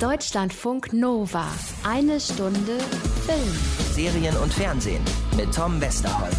Deutschlandfunk 0.00 0.94
Nova. 0.94 1.46
Eine 1.84 2.18
Stunde 2.20 2.78
Film. 3.26 3.92
Serien 3.92 4.34
und 4.38 4.50
Fernsehen 4.50 5.02
mit 5.36 5.54
Tom 5.54 5.78
Westerholt. 5.78 6.38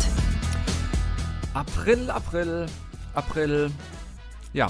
April, 1.53 2.09
April, 2.09 2.65
April. 3.13 3.69
Ja, 4.51 4.67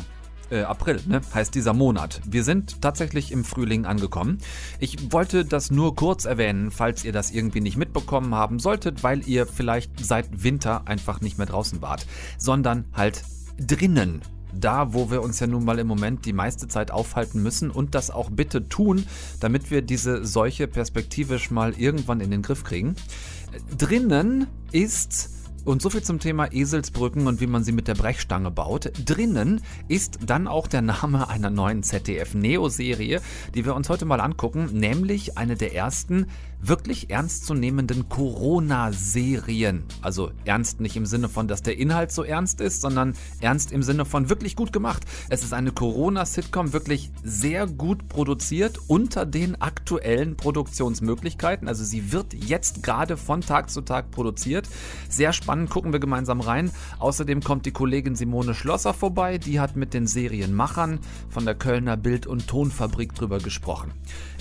äh, 0.50 0.64
April, 0.64 1.00
ne, 1.08 1.22
heißt 1.34 1.56
dieser 1.56 1.72
Monat. 1.72 2.20
Wir 2.26 2.44
sind 2.44 2.82
tatsächlich 2.82 3.32
im 3.32 3.46
Frühling 3.46 3.86
angekommen. 3.86 4.40
Ich 4.82 5.14
wollte 5.14 5.46
das 5.46 5.72
nur 5.72 5.96
kurz 5.96 6.26
erwähnen, 6.26 6.70
falls 6.70 7.06
ihr 7.06 7.14
das 7.14 7.32
irgendwie 7.32 7.62
nicht 7.62 7.78
mitbekommen 7.78 8.36
haben 8.36 8.60
solltet, 8.60 9.04
weil 9.04 9.26
ihr 9.26 9.48
vielleicht 9.48 10.06
seit 10.06 10.44
Winter 10.44 10.86
einfach 10.86 11.22
nicht 11.22 11.38
mehr 11.38 11.48
draußen 11.48 11.82
wart, 11.82 12.06
sondern 12.38 12.84
halt 12.92 13.24
drinnen 13.58 14.22
da, 14.54 14.94
wo 14.94 15.12
wir 15.12 15.22
uns 15.22 15.40
ja 15.40 15.48
nun 15.48 15.66
mal 15.66 15.80
im 15.80 15.88
Moment 15.88 16.26
die 16.26 16.34
meiste 16.34 16.68
Zeit 16.68 16.92
aufhalten 16.92 17.42
müssen 17.42 17.72
und 17.72 17.96
das 17.96 18.12
auch 18.12 18.30
bitte 18.30 18.68
tun, 18.68 19.06
damit 19.40 19.72
wir 19.72 19.82
diese 19.82 20.26
Seuche 20.26 20.68
perspektivisch 20.68 21.52
mal 21.52 21.74
irgendwann 21.78 22.22
in 22.22 22.32
den 22.32 22.42
Griff 22.42 22.64
kriegen. 22.64 22.96
Drinnen 23.78 24.48
ist 24.72 25.30
und 25.64 25.82
so 25.82 25.90
viel 25.90 26.02
zum 26.02 26.20
Thema 26.20 26.52
Eselsbrücken 26.52 27.28
und 27.28 27.40
wie 27.40 27.48
man 27.48 27.64
sie 27.64 27.72
mit 27.72 27.88
der 27.88 27.94
Brechstange 27.94 28.52
baut. 28.52 28.92
Drinnen 29.06 29.62
ist 29.88 30.20
dann 30.26 30.48
auch 30.48 30.68
der 30.68 30.82
Name 30.82 31.30
einer 31.30 31.50
neuen 31.50 31.84
ZDF-Neo-Serie, 31.84 33.22
die 33.54 33.66
wir 33.66 33.76
uns 33.76 33.90
heute 33.90 34.06
mal 34.06 34.22
angucken, 34.22 34.70
nämlich 34.74 35.38
eine 35.38 35.56
der 35.56 35.76
ersten 35.76 36.28
wirklich 36.62 37.10
ernstzunehmenden 37.10 38.08
Corona-Serien. 38.08 39.84
Also 40.02 40.32
ernst 40.46 40.80
nicht 40.80 40.96
im 40.96 41.06
Sinne 41.06 41.28
von, 41.28 41.48
dass 41.48 41.64
der 41.64 41.78
Inhalt 41.78 42.12
so 42.12 42.24
ernst 42.24 42.62
ist, 42.62 42.82
sondern 42.82 43.14
ernst 43.40 43.72
im 43.72 43.84
Sinne 43.84 44.06
von 44.06 44.30
wirklich 44.30 44.56
gut 44.56 44.72
gemacht. 44.72 45.04
Es 45.30 45.44
ist 45.44 45.54
eine 45.54 45.72
Corona-Sitcom, 45.72 46.74
wirklich 46.74 47.12
sehr 47.24 47.66
gut 47.66 48.08
produziert 48.08 48.80
unter 48.88 49.26
den 49.26 49.60
aktuellen 49.62 50.38
Produktionsmöglichkeiten. 50.38 51.68
Also 51.68 51.84
sie 51.84 52.12
wird 52.12 52.34
jetzt 52.34 52.84
gerade 52.84 53.18
von 53.18 53.42
Tag 53.42 53.70
zu 53.70 53.82
Tag 53.82 54.12
produziert. 54.12 54.70
Sehr 55.10 55.34
spannend, 55.34 55.70
gucken 55.70 55.94
wir 55.94 56.00
gemeinsam 56.00 56.42
rein. 56.42 56.72
Außerdem 57.00 57.42
kommt 57.42 57.66
die 57.66 57.72
Kollegin 57.72 58.16
Simone 58.16 58.54
Schlosser 58.54 58.94
vorbei. 58.94 59.40
Die 59.40 59.60
hat 59.60 59.76
mit 59.76 59.94
den 59.94 60.06
Serienmachern 60.06 61.00
von 61.30 61.46
der 61.46 61.56
Kölner 61.56 61.98
Bild- 61.98 62.28
und 62.28 62.48
Tonfabrik 62.48 63.16
drüber 63.16 63.40
gesprochen. 63.40 63.92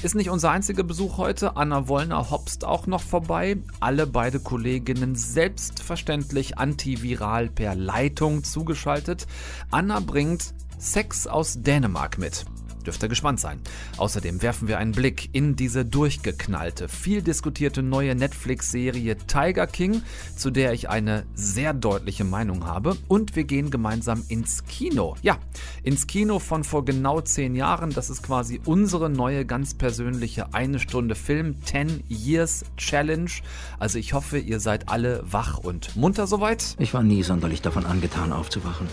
Ist 0.03 0.15
nicht 0.15 0.31
unser 0.31 0.51
einziger 0.51 0.83
Besuch 0.83 1.17
heute. 1.17 1.57
Anna 1.57 1.89
Wollner 2.11 2.31
hopst 2.31 2.65
auch 2.65 2.87
noch 2.87 3.03
vorbei. 3.03 3.57
Alle 3.79 4.07
beide 4.07 4.41
Kolleginnen 4.41 5.15
selbstverständlich 5.15 6.59
antiviral 6.59 7.49
per 7.49 7.75
Leitung 7.77 8.43
zugeschaltet. 8.43 9.27
Anna 9.71 10.01
bringt 10.01 10.55
Sex 10.79 11.27
aus 11.27 11.63
Dänemark 11.63 12.19
mit. 12.19 12.45
Dürft 12.87 13.03
ihr 13.03 13.09
gespannt 13.09 13.41
sein. 13.41 13.61
Außerdem 13.97 14.43
werfen 14.43 14.69
wir 14.69 14.79
einen 14.79 14.93
Blick 14.93 15.29
in 15.33 15.57
diese 15.57 15.85
durchgeknallte, 15.85 16.89
viel 16.89 17.23
diskutierte 17.23 17.83
neue 17.83 18.15
Netflix-Serie 18.15 19.17
Tiger 19.27 19.67
King, 19.67 20.03
zu 20.37 20.51
der 20.51 20.73
ich 20.73 20.89
eine 20.89 21.25
sehr 21.35 21.75
deutliche 21.75 22.25
Meinung 22.25 22.67
habe. 22.67 22.97
Und 23.09 23.37
wir 23.37 23.45
gehen 23.45 23.71
gemeinsam 23.71 24.25
ins 24.29 24.65
Kino. 24.65 25.17
Ja, 25.23 25.39
ins 25.83 26.07
Kino 26.07 26.39
von 26.39 26.65
vor 26.65 26.85
genau 26.85 27.21
zehn 27.21 27.55
Jahren. 27.55 27.91
Das 27.91 28.11
ist 28.11 28.23
quasi 28.23 28.61
unsere 28.65 29.11
neue, 29.11 29.45
ganz 29.45 29.75
persönliche 29.75 30.55
eine 30.55 30.79
Stunde 30.79 31.15
Film 31.15 31.57
10 31.65 32.05
Years 32.09 32.65
Challenge. 32.77 33.31
Also 33.79 33.99
ich 33.99 34.13
hoffe, 34.13 34.39
ihr 34.39 34.61
seid 34.61 34.89
alle 34.89 35.23
wach 35.25 35.59
und 35.59 35.97
munter 35.97 36.27
soweit. 36.27 36.77
Ich 36.79 36.95
war 36.95 37.03
nie 37.03 37.23
sonderlich 37.23 37.63
davon 37.63 37.87
angetan, 37.87 38.33
aufzuwachen. 38.33 38.89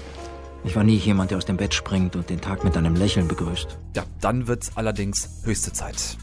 Ich 0.68 0.76
war 0.76 0.84
nie 0.84 0.98
jemand, 0.98 1.32
der 1.32 1.38
aus 1.38 1.46
dem 1.46 1.56
Bett 1.56 1.74
springt 1.74 2.18
und 2.18 2.30
den 2.30 2.42
Tag 2.42 2.66
mit 2.66 2.76
einem 2.76 2.94
Lächeln 2.94 3.30
begrüßt. 3.30 3.78
Ja, 3.96 4.04
dann 4.20 4.48
wird's 4.48 4.76
allerdings 4.76 5.30
höchste 5.46 5.72
Zeit. 5.72 6.18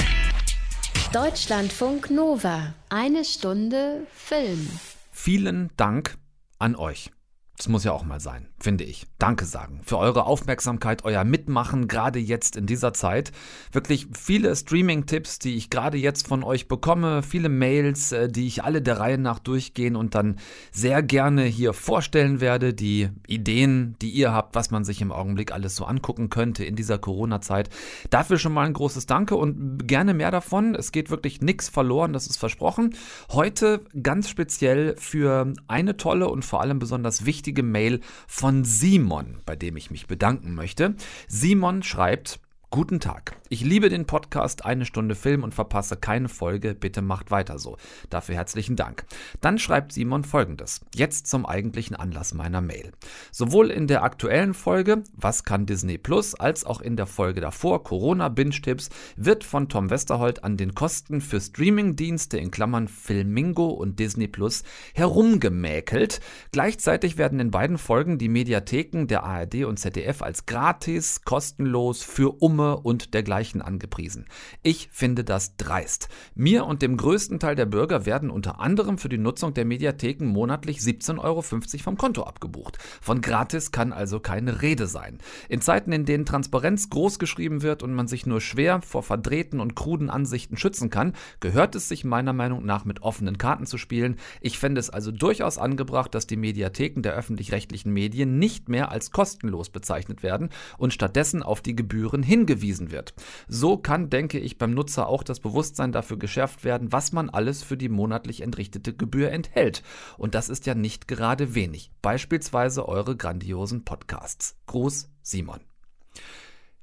Deutschlandfunk 1.14 2.10
Nova. 2.10 2.74
Eine 2.90 3.24
Stunde 3.24 4.06
Film. 4.12 4.68
Vielen 5.10 5.70
Dank 5.78 6.18
an 6.58 6.76
euch. 6.76 7.10
Das 7.56 7.68
muss 7.68 7.84
ja 7.84 7.92
auch 7.92 8.04
mal 8.04 8.18
sein, 8.18 8.48
finde 8.58 8.82
ich. 8.82 9.06
Danke 9.18 9.44
sagen 9.44 9.80
für 9.84 9.96
eure 9.96 10.26
Aufmerksamkeit, 10.26 11.04
euer 11.04 11.22
Mitmachen, 11.22 11.86
gerade 11.86 12.18
jetzt 12.18 12.56
in 12.56 12.66
dieser 12.66 12.92
Zeit. 12.92 13.30
Wirklich 13.70 14.08
viele 14.12 14.54
Streaming-Tipps, 14.56 15.38
die 15.38 15.54
ich 15.54 15.70
gerade 15.70 15.96
jetzt 15.96 16.26
von 16.26 16.42
euch 16.42 16.66
bekomme, 16.66 17.22
viele 17.22 17.48
Mails, 17.48 18.10
äh, 18.10 18.28
die 18.28 18.48
ich 18.48 18.64
alle 18.64 18.82
der 18.82 18.98
Reihe 18.98 19.18
nach 19.18 19.38
durchgehen 19.38 19.94
und 19.94 20.16
dann 20.16 20.40
sehr 20.72 21.04
gerne 21.04 21.44
hier 21.44 21.74
vorstellen 21.74 22.40
werde. 22.40 22.74
Die 22.74 23.10
Ideen, 23.28 23.94
die 24.02 24.10
ihr 24.10 24.32
habt, 24.32 24.56
was 24.56 24.72
man 24.72 24.84
sich 24.84 25.00
im 25.00 25.12
Augenblick 25.12 25.52
alles 25.52 25.76
so 25.76 25.84
angucken 25.84 26.30
könnte 26.30 26.64
in 26.64 26.74
dieser 26.74 26.98
Corona-Zeit. 26.98 27.70
Dafür 28.10 28.36
schon 28.38 28.52
mal 28.52 28.66
ein 28.66 28.72
großes 28.72 29.06
Danke 29.06 29.36
und 29.36 29.86
gerne 29.86 30.12
mehr 30.12 30.32
davon. 30.32 30.74
Es 30.74 30.90
geht 30.90 31.08
wirklich 31.08 31.40
nichts 31.40 31.68
verloren, 31.68 32.12
das 32.12 32.26
ist 32.26 32.36
versprochen. 32.36 32.96
Heute 33.30 33.84
ganz 34.02 34.28
speziell 34.28 34.96
für 34.98 35.52
eine 35.68 35.96
tolle 35.96 36.28
und 36.28 36.44
vor 36.44 36.60
allem 36.60 36.80
besonders 36.80 37.24
wichtige 37.24 37.43
wichtige 37.44 37.62
Mail 37.62 38.00
von 38.26 38.64
Simon, 38.64 39.36
bei 39.44 39.54
dem 39.54 39.76
ich 39.76 39.90
mich 39.90 40.06
bedanken 40.06 40.54
möchte. 40.54 40.94
Simon 41.28 41.82
schreibt, 41.82 42.40
Guten 42.74 42.98
Tag. 42.98 43.36
Ich 43.50 43.62
liebe 43.62 43.88
den 43.88 44.04
Podcast 44.04 44.64
Eine 44.64 44.84
Stunde 44.84 45.14
Film 45.14 45.44
und 45.44 45.54
verpasse 45.54 45.96
keine 45.96 46.28
Folge. 46.28 46.74
Bitte 46.74 47.02
macht 47.02 47.30
weiter 47.30 47.60
so. 47.60 47.76
Dafür 48.10 48.34
herzlichen 48.34 48.74
Dank. 48.74 49.04
Dann 49.40 49.60
schreibt 49.60 49.92
Simon 49.92 50.24
folgendes. 50.24 50.80
Jetzt 50.92 51.28
zum 51.28 51.46
eigentlichen 51.46 51.94
Anlass 51.94 52.34
meiner 52.34 52.60
Mail. 52.60 52.90
Sowohl 53.30 53.70
in 53.70 53.86
der 53.86 54.02
aktuellen 54.02 54.54
Folge 54.54 55.04
Was 55.12 55.44
kann 55.44 55.66
Disney 55.66 55.98
Plus 55.98 56.34
als 56.34 56.64
auch 56.64 56.80
in 56.80 56.96
der 56.96 57.06
Folge 57.06 57.40
davor 57.40 57.84
Corona 57.84 58.28
Binge 58.28 58.60
Tipps 58.60 58.88
wird 59.14 59.44
von 59.44 59.68
Tom 59.68 59.88
Westerholt 59.88 60.42
an 60.42 60.56
den 60.56 60.74
Kosten 60.74 61.20
für 61.20 61.40
Streamingdienste 61.40 62.38
in 62.38 62.50
Klammern 62.50 62.88
Filmingo 62.88 63.68
und 63.68 64.00
Disney 64.00 64.26
Plus 64.26 64.64
herumgemäkelt. 64.94 66.18
Gleichzeitig 66.50 67.18
werden 67.18 67.38
in 67.38 67.52
beiden 67.52 67.78
Folgen 67.78 68.18
die 68.18 68.28
Mediatheken 68.28 69.06
der 69.06 69.22
ARD 69.22 69.62
und 69.64 69.78
ZDF 69.78 70.22
als 70.22 70.46
gratis, 70.46 71.22
kostenlos 71.24 72.02
für 72.02 72.42
Umme 72.42 72.63
Summe 72.64 72.76
und 72.78 73.14
dergleichen 73.14 73.60
angepriesen. 73.60 74.26
Ich 74.62 74.88
finde 74.90 75.24
das 75.24 75.56
dreist. 75.56 76.08
Mir 76.34 76.64
und 76.64 76.82
dem 76.82 76.96
größten 76.96 77.38
Teil 77.38 77.56
der 77.56 77.66
Bürger 77.66 78.06
werden 78.06 78.30
unter 78.30 78.60
anderem 78.60 78.98
für 78.98 79.08
die 79.08 79.18
Nutzung 79.18 79.54
der 79.54 79.64
Mediatheken 79.64 80.26
monatlich 80.26 80.78
17,50 80.78 81.18
Euro 81.18 81.42
vom 81.42 81.96
Konto 81.96 82.22
abgebucht. 82.22 82.78
Von 83.00 83.20
gratis 83.20 83.70
kann 83.70 83.92
also 83.92 84.20
keine 84.20 84.62
Rede 84.62 84.86
sein. 84.86 85.18
In 85.48 85.60
Zeiten, 85.60 85.92
in 85.92 86.04
denen 86.04 86.24
Transparenz 86.24 86.88
groß 86.90 87.18
geschrieben 87.18 87.62
wird 87.62 87.82
und 87.82 87.92
man 87.92 88.08
sich 88.08 88.26
nur 88.26 88.40
schwer 88.40 88.80
vor 88.80 89.02
verdrehten 89.02 89.60
und 89.60 89.76
kruden 89.76 90.08
Ansichten 90.08 90.56
schützen 90.56 90.90
kann, 90.90 91.14
gehört 91.40 91.74
es 91.74 91.88
sich 91.88 92.04
meiner 92.04 92.32
Meinung 92.32 92.64
nach 92.64 92.84
mit 92.84 93.02
offenen 93.02 93.38
Karten 93.38 93.66
zu 93.66 93.78
spielen. 93.78 94.16
Ich 94.40 94.58
fände 94.58 94.80
es 94.80 94.90
also 94.90 95.10
durchaus 95.10 95.58
angebracht, 95.58 96.14
dass 96.14 96.26
die 96.26 96.36
Mediatheken 96.36 97.02
der 97.02 97.14
öffentlich-rechtlichen 97.14 97.92
Medien 97.92 98.38
nicht 98.38 98.68
mehr 98.68 98.90
als 98.90 99.10
kostenlos 99.10 99.68
bezeichnet 99.68 100.22
werden 100.22 100.48
und 100.78 100.92
stattdessen 100.92 101.42
auf 101.42 101.60
die 101.60 101.76
Gebühren 101.76 102.22
hingewiesen 102.22 102.53
zugewiesen 102.54 102.90
wird. 102.90 103.14
So 103.48 103.76
kann, 103.76 104.10
denke 104.10 104.38
ich, 104.38 104.58
beim 104.58 104.72
Nutzer 104.72 105.08
auch 105.08 105.22
das 105.22 105.40
Bewusstsein 105.40 105.92
dafür 105.92 106.18
geschärft 106.18 106.64
werden, 106.64 106.92
was 106.92 107.12
man 107.12 107.30
alles 107.30 107.62
für 107.62 107.76
die 107.76 107.88
monatlich 107.88 108.42
entrichtete 108.42 108.94
Gebühr 108.94 109.30
enthält. 109.30 109.82
Und 110.16 110.34
das 110.34 110.48
ist 110.48 110.66
ja 110.66 110.74
nicht 110.74 111.08
gerade 111.08 111.54
wenig. 111.54 111.90
Beispielsweise 112.02 112.88
eure 112.88 113.16
grandiosen 113.16 113.84
Podcasts. 113.84 114.56
Gruß, 114.66 115.10
Simon. 115.22 115.60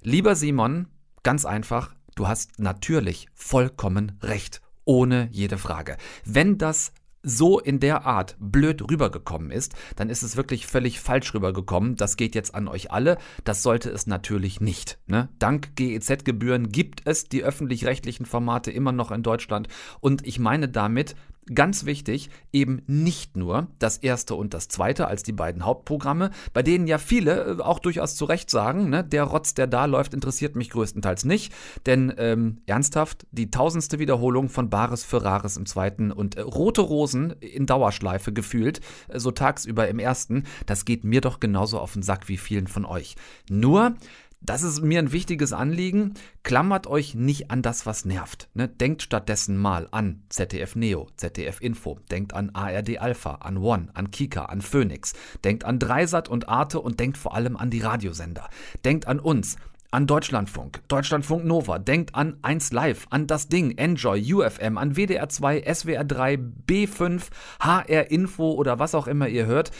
Lieber 0.01 0.35
Simon, 0.35 0.87
ganz 1.23 1.45
einfach, 1.45 1.93
du 2.15 2.27
hast 2.27 2.59
natürlich 2.59 3.27
vollkommen 3.33 4.17
recht 4.21 4.61
ohne 4.83 5.29
jede 5.31 5.57
Frage. 5.57 5.97
Wenn 6.25 6.57
das 6.57 6.91
so 7.23 7.59
in 7.59 7.79
der 7.79 8.05
Art 8.05 8.35
blöd 8.39 8.81
rübergekommen 8.89 9.51
ist, 9.51 9.75
dann 9.95 10.09
ist 10.09 10.23
es 10.23 10.37
wirklich 10.37 10.67
völlig 10.67 10.99
falsch 10.99 11.33
rübergekommen. 11.33 11.95
Das 11.95 12.17
geht 12.17 12.35
jetzt 12.35 12.55
an 12.55 12.67
euch 12.67 12.91
alle. 12.91 13.17
Das 13.43 13.63
sollte 13.63 13.89
es 13.89 14.07
natürlich 14.07 14.61
nicht. 14.61 14.97
Ne? 15.07 15.29
Dank 15.39 15.75
GEZ-Gebühren 15.75 16.69
gibt 16.69 17.01
es 17.05 17.25
die 17.25 17.43
öffentlich-rechtlichen 17.43 18.25
Formate 18.25 18.71
immer 18.71 18.91
noch 18.91 19.11
in 19.11 19.23
Deutschland. 19.23 19.67
Und 19.99 20.25
ich 20.25 20.39
meine 20.39 20.69
damit, 20.69 21.15
Ganz 21.53 21.85
wichtig, 21.85 22.29
eben 22.53 22.81
nicht 22.87 23.35
nur 23.35 23.67
das 23.77 23.97
erste 23.97 24.35
und 24.35 24.53
das 24.53 24.69
zweite 24.69 25.07
als 25.07 25.23
die 25.23 25.33
beiden 25.33 25.65
Hauptprogramme, 25.65 26.31
bei 26.53 26.63
denen 26.63 26.87
ja 26.87 26.97
viele 26.97 27.57
äh, 27.57 27.61
auch 27.61 27.79
durchaus 27.79 28.15
zu 28.15 28.25
Recht 28.25 28.49
sagen, 28.49 28.89
ne, 28.89 29.03
der 29.03 29.23
Rotz, 29.23 29.53
der 29.53 29.67
da 29.67 29.85
läuft, 29.85 30.13
interessiert 30.13 30.55
mich 30.55 30.69
größtenteils 30.69 31.25
nicht. 31.25 31.53
Denn 31.85 32.13
ähm, 32.17 32.61
ernsthaft, 32.67 33.25
die 33.31 33.51
tausendste 33.51 33.99
Wiederholung 33.99 34.47
von 34.47 34.69
Bares 34.69 35.03
für 35.03 35.23
Rares 35.23 35.57
im 35.57 35.65
zweiten 35.65 36.11
und 36.11 36.35
äh, 36.35 36.41
Rote 36.41 36.81
Rosen 36.81 37.31
in 37.41 37.65
Dauerschleife 37.65 38.31
gefühlt, 38.31 38.79
äh, 39.09 39.19
so 39.19 39.31
tagsüber 39.31 39.89
im 39.89 39.99
ersten, 39.99 40.43
das 40.67 40.85
geht 40.85 41.03
mir 41.03 41.19
doch 41.19 41.41
genauso 41.41 41.79
auf 41.79 41.93
den 41.93 42.03
Sack 42.03 42.29
wie 42.29 42.37
vielen 42.37 42.67
von 42.67 42.85
euch. 42.85 43.15
Nur, 43.49 43.95
das 44.41 44.63
ist 44.63 44.81
mir 44.81 44.99
ein 44.99 45.11
wichtiges 45.11 45.53
Anliegen. 45.53 46.15
Klammert 46.41 46.87
euch 46.87 47.13
nicht 47.13 47.51
an 47.51 47.61
das, 47.61 47.85
was 47.85 48.05
nervt. 48.05 48.49
Ne? 48.55 48.67
Denkt 48.67 49.03
stattdessen 49.03 49.55
mal 49.55 49.87
an 49.91 50.23
ZDF 50.29 50.75
Neo, 50.75 51.07
ZDF 51.15 51.61
Info. 51.61 51.99
Denkt 52.09 52.33
an 52.33 52.49
ARD 52.49 52.99
Alpha, 52.99 53.35
an 53.35 53.57
One, 53.57 53.89
an 53.93 54.09
Kika, 54.09 54.45
an 54.45 54.61
Phoenix. 54.61 55.13
Denkt 55.43 55.63
an 55.63 55.77
Dreisat 55.77 56.27
und 56.27 56.49
Arte 56.49 56.79
und 56.79 56.99
denkt 56.99 57.17
vor 57.17 57.35
allem 57.35 57.55
an 57.55 57.69
die 57.69 57.81
Radiosender. 57.81 58.49
Denkt 58.83 59.07
an 59.07 59.19
uns 59.19 59.57
an 59.91 60.07
Deutschlandfunk, 60.07 60.81
Deutschlandfunk 60.87 61.43
Nova, 61.43 61.77
denkt 61.77 62.15
an 62.15 62.37
1 62.43 62.71
Live, 62.71 63.07
an 63.09 63.27
das 63.27 63.49
Ding, 63.49 63.77
Enjoy, 63.77 64.21
UFM, 64.33 64.77
an 64.77 64.95
WDR 64.95 65.27
2, 65.27 65.63
SWR 65.73 66.05
3, 66.05 66.39
B5, 66.65 67.23
HR 67.59 68.09
Info 68.09 68.51
oder 68.51 68.79
was 68.79 68.95
auch 68.95 69.07
immer 69.07 69.27
ihr 69.27 69.47
hört. 69.47 69.71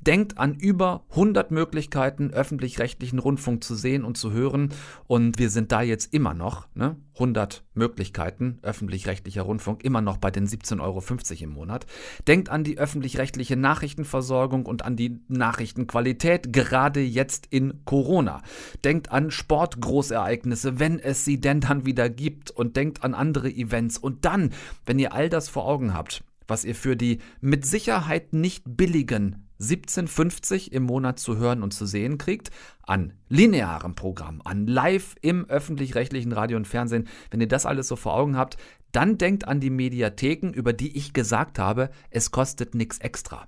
Denkt 0.00 0.38
an 0.38 0.54
über 0.54 1.04
100 1.10 1.50
Möglichkeiten, 1.50 2.30
öffentlich-rechtlichen 2.30 3.18
Rundfunk 3.18 3.62
zu 3.62 3.74
sehen 3.74 4.04
und 4.04 4.16
zu 4.16 4.32
hören. 4.32 4.70
Und 5.06 5.38
wir 5.38 5.50
sind 5.50 5.72
da 5.72 5.82
jetzt 5.82 6.14
immer 6.14 6.32
noch, 6.32 6.68
ne? 6.74 6.96
100 7.14 7.64
Möglichkeiten, 7.74 8.58
öffentlich-rechtlicher 8.62 9.42
Rundfunk, 9.42 9.84
immer 9.84 10.00
noch 10.00 10.16
bei 10.16 10.30
den 10.30 10.46
17,50 10.46 10.80
Euro 10.80 11.44
im 11.44 11.50
Monat. 11.50 11.84
Denkt 12.26 12.48
an 12.48 12.64
die 12.64 12.78
öffentlich-rechtliche 12.78 13.56
Nachrichtenversorgung 13.56 14.64
und 14.64 14.86
an 14.86 14.96
die 14.96 15.20
Nachrichtenqualität, 15.28 16.50
gerade 16.50 17.00
jetzt 17.00 17.46
in 17.50 17.84
Corona. 17.84 18.40
Denkt 18.84 19.12
an 19.12 19.30
Sportgroßereignisse, 19.30 20.78
wenn 20.78 20.98
es 20.98 21.26
sie 21.26 21.40
denn 21.40 21.60
dann 21.60 21.84
wieder 21.84 22.08
gibt. 22.08 22.50
Und 22.50 22.76
denkt 22.76 23.04
an 23.04 23.12
andere 23.12 23.50
Events. 23.50 23.98
Und 23.98 24.24
dann, 24.24 24.50
wenn 24.86 24.98
ihr 24.98 25.12
all 25.12 25.28
das 25.28 25.50
vor 25.50 25.66
Augen 25.66 25.92
habt, 25.92 26.24
was 26.48 26.64
ihr 26.64 26.74
für 26.74 26.96
die 26.96 27.18
mit 27.40 27.66
Sicherheit 27.66 28.32
nicht 28.32 28.64
billigen 28.66 29.49
17,50 29.60 30.72
im 30.72 30.84
Monat 30.84 31.18
zu 31.18 31.36
hören 31.36 31.62
und 31.62 31.72
zu 31.72 31.86
sehen 31.86 32.18
kriegt, 32.18 32.50
an 32.82 33.12
linearem 33.28 33.94
Programm, 33.94 34.40
an 34.44 34.66
live 34.66 35.16
im 35.20 35.44
öffentlich-rechtlichen 35.48 36.32
Radio 36.32 36.56
und 36.56 36.66
Fernsehen. 36.66 37.08
Wenn 37.30 37.40
ihr 37.40 37.48
das 37.48 37.66
alles 37.66 37.88
so 37.88 37.96
vor 37.96 38.14
Augen 38.14 38.36
habt, 38.36 38.56
dann 38.92 39.18
denkt 39.18 39.46
an 39.46 39.60
die 39.60 39.70
Mediatheken, 39.70 40.52
über 40.52 40.72
die 40.72 40.96
ich 40.96 41.12
gesagt 41.12 41.58
habe, 41.58 41.90
es 42.10 42.30
kostet 42.30 42.74
nichts 42.74 42.98
extra. 42.98 43.46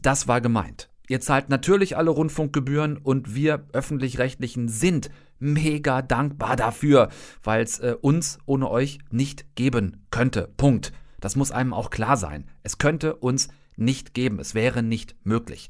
Das 0.00 0.26
war 0.26 0.40
gemeint. 0.40 0.88
Ihr 1.08 1.20
zahlt 1.20 1.48
natürlich 1.48 1.96
alle 1.96 2.10
Rundfunkgebühren 2.10 2.96
und 2.96 3.34
wir 3.34 3.66
öffentlich-rechtlichen 3.72 4.68
sind 4.68 5.10
mega 5.38 6.00
dankbar 6.00 6.56
dafür, 6.56 7.10
weil 7.42 7.62
es 7.62 7.80
äh, 7.80 7.96
uns 8.00 8.38
ohne 8.46 8.70
euch 8.70 8.98
nicht 9.10 9.54
geben 9.54 10.06
könnte. 10.10 10.48
Punkt. 10.56 10.92
Das 11.20 11.36
muss 11.36 11.52
einem 11.52 11.72
auch 11.72 11.90
klar 11.90 12.16
sein. 12.16 12.46
Es 12.62 12.78
könnte 12.78 13.14
uns 13.16 13.48
nicht 13.76 14.14
geben. 14.14 14.38
Es 14.38 14.54
wäre 14.54 14.82
nicht 14.82 15.16
möglich. 15.24 15.68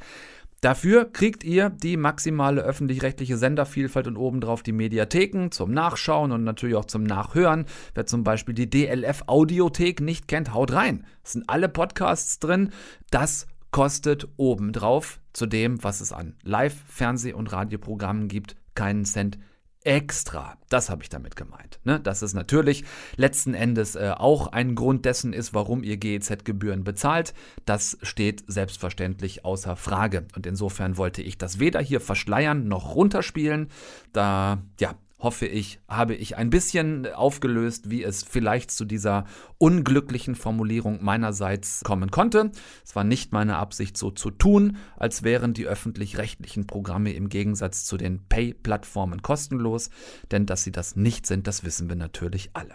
Dafür 0.62 1.06
kriegt 1.06 1.42
ihr 1.42 1.70
die 1.70 1.96
maximale 1.96 2.62
öffentlich-rechtliche 2.62 3.36
Sendervielfalt 3.36 4.06
und 4.06 4.16
obendrauf 4.16 4.62
die 4.62 4.70
Mediatheken 4.70 5.48
zum 5.50 5.72
Nachschauen 5.72 6.30
und 6.30 6.44
natürlich 6.44 6.76
auch 6.76 6.84
zum 6.84 7.02
Nachhören. 7.02 7.66
Wer 7.94 8.06
zum 8.06 8.22
Beispiel 8.22 8.54
die 8.54 8.70
DLF 8.70 9.24
Audiothek 9.26 10.00
nicht 10.00 10.28
kennt, 10.28 10.54
haut 10.54 10.72
rein. 10.72 11.04
Es 11.24 11.32
sind 11.32 11.48
alle 11.48 11.68
Podcasts 11.68 12.38
drin. 12.38 12.70
Das 13.10 13.48
kostet 13.72 14.28
obendrauf 14.36 15.18
zu 15.32 15.46
dem, 15.46 15.82
was 15.82 16.00
es 16.00 16.12
an 16.12 16.36
Live-, 16.44 16.84
Fernseh- 16.86 17.32
und 17.32 17.50
Radioprogrammen 17.50 18.28
gibt, 18.28 18.54
keinen 18.76 19.04
Cent 19.04 19.40
extra. 19.84 20.56
Das 20.68 20.90
habe 20.90 21.02
ich 21.02 21.08
damit 21.08 21.36
gemeint. 21.36 21.80
Ne? 21.84 22.00
Dass 22.00 22.22
es 22.22 22.34
natürlich 22.34 22.84
letzten 23.16 23.54
Endes 23.54 23.94
äh, 23.94 24.12
auch 24.16 24.48
ein 24.48 24.74
Grund 24.74 25.04
dessen 25.04 25.32
ist, 25.32 25.54
warum 25.54 25.82
ihr 25.82 25.96
GEZ-Gebühren 25.96 26.84
bezahlt. 26.84 27.34
Das 27.64 27.98
steht 28.02 28.44
selbstverständlich 28.46 29.44
außer 29.44 29.76
Frage. 29.76 30.26
Und 30.34 30.46
insofern 30.46 30.96
wollte 30.96 31.22
ich 31.22 31.38
das 31.38 31.58
weder 31.58 31.80
hier 31.80 32.00
verschleiern 32.00 32.68
noch 32.68 32.94
runterspielen. 32.94 33.68
Da, 34.12 34.62
ja, 34.80 34.94
hoffe 35.22 35.46
ich, 35.46 35.80
habe 35.88 36.14
ich 36.14 36.36
ein 36.36 36.50
bisschen 36.50 37.06
aufgelöst, 37.06 37.90
wie 37.90 38.02
es 38.02 38.24
vielleicht 38.24 38.70
zu 38.70 38.84
dieser 38.84 39.24
unglücklichen 39.58 40.34
Formulierung 40.34 41.02
meinerseits 41.02 41.82
kommen 41.84 42.10
konnte. 42.10 42.50
Es 42.84 42.96
war 42.96 43.04
nicht 43.04 43.32
meine 43.32 43.56
Absicht, 43.56 43.96
so 43.96 44.10
zu 44.10 44.30
tun, 44.30 44.76
als 44.96 45.22
wären 45.22 45.54
die 45.54 45.66
öffentlich-rechtlichen 45.66 46.66
Programme 46.66 47.12
im 47.12 47.28
Gegensatz 47.28 47.84
zu 47.84 47.96
den 47.96 48.26
Pay-Plattformen 48.28 49.22
kostenlos, 49.22 49.90
denn 50.30 50.46
dass 50.46 50.64
sie 50.64 50.72
das 50.72 50.96
nicht 50.96 51.26
sind, 51.26 51.46
das 51.46 51.64
wissen 51.64 51.88
wir 51.88 51.96
natürlich 51.96 52.50
alle. 52.54 52.74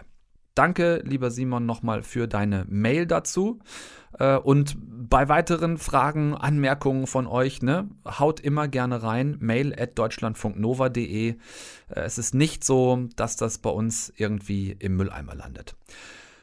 Danke, 0.58 1.02
lieber 1.04 1.30
Simon, 1.30 1.66
nochmal 1.66 2.02
für 2.02 2.26
deine 2.26 2.64
Mail 2.68 3.06
dazu. 3.06 3.60
Äh, 4.18 4.38
und 4.38 4.76
bei 4.80 5.28
weiteren 5.28 5.78
Fragen, 5.78 6.34
Anmerkungen 6.34 7.06
von 7.06 7.28
euch, 7.28 7.62
ne, 7.62 7.88
haut 8.04 8.40
immer 8.40 8.66
gerne 8.66 9.04
rein. 9.04 9.36
Mail 9.38 9.72
at 9.80 9.96
deutschlandfunknova.de. 9.96 11.28
Äh, 11.28 11.36
es 11.88 12.18
ist 12.18 12.34
nicht 12.34 12.64
so, 12.64 13.06
dass 13.14 13.36
das 13.36 13.58
bei 13.58 13.70
uns 13.70 14.12
irgendwie 14.16 14.72
im 14.72 14.96
Mülleimer 14.96 15.36
landet. 15.36 15.76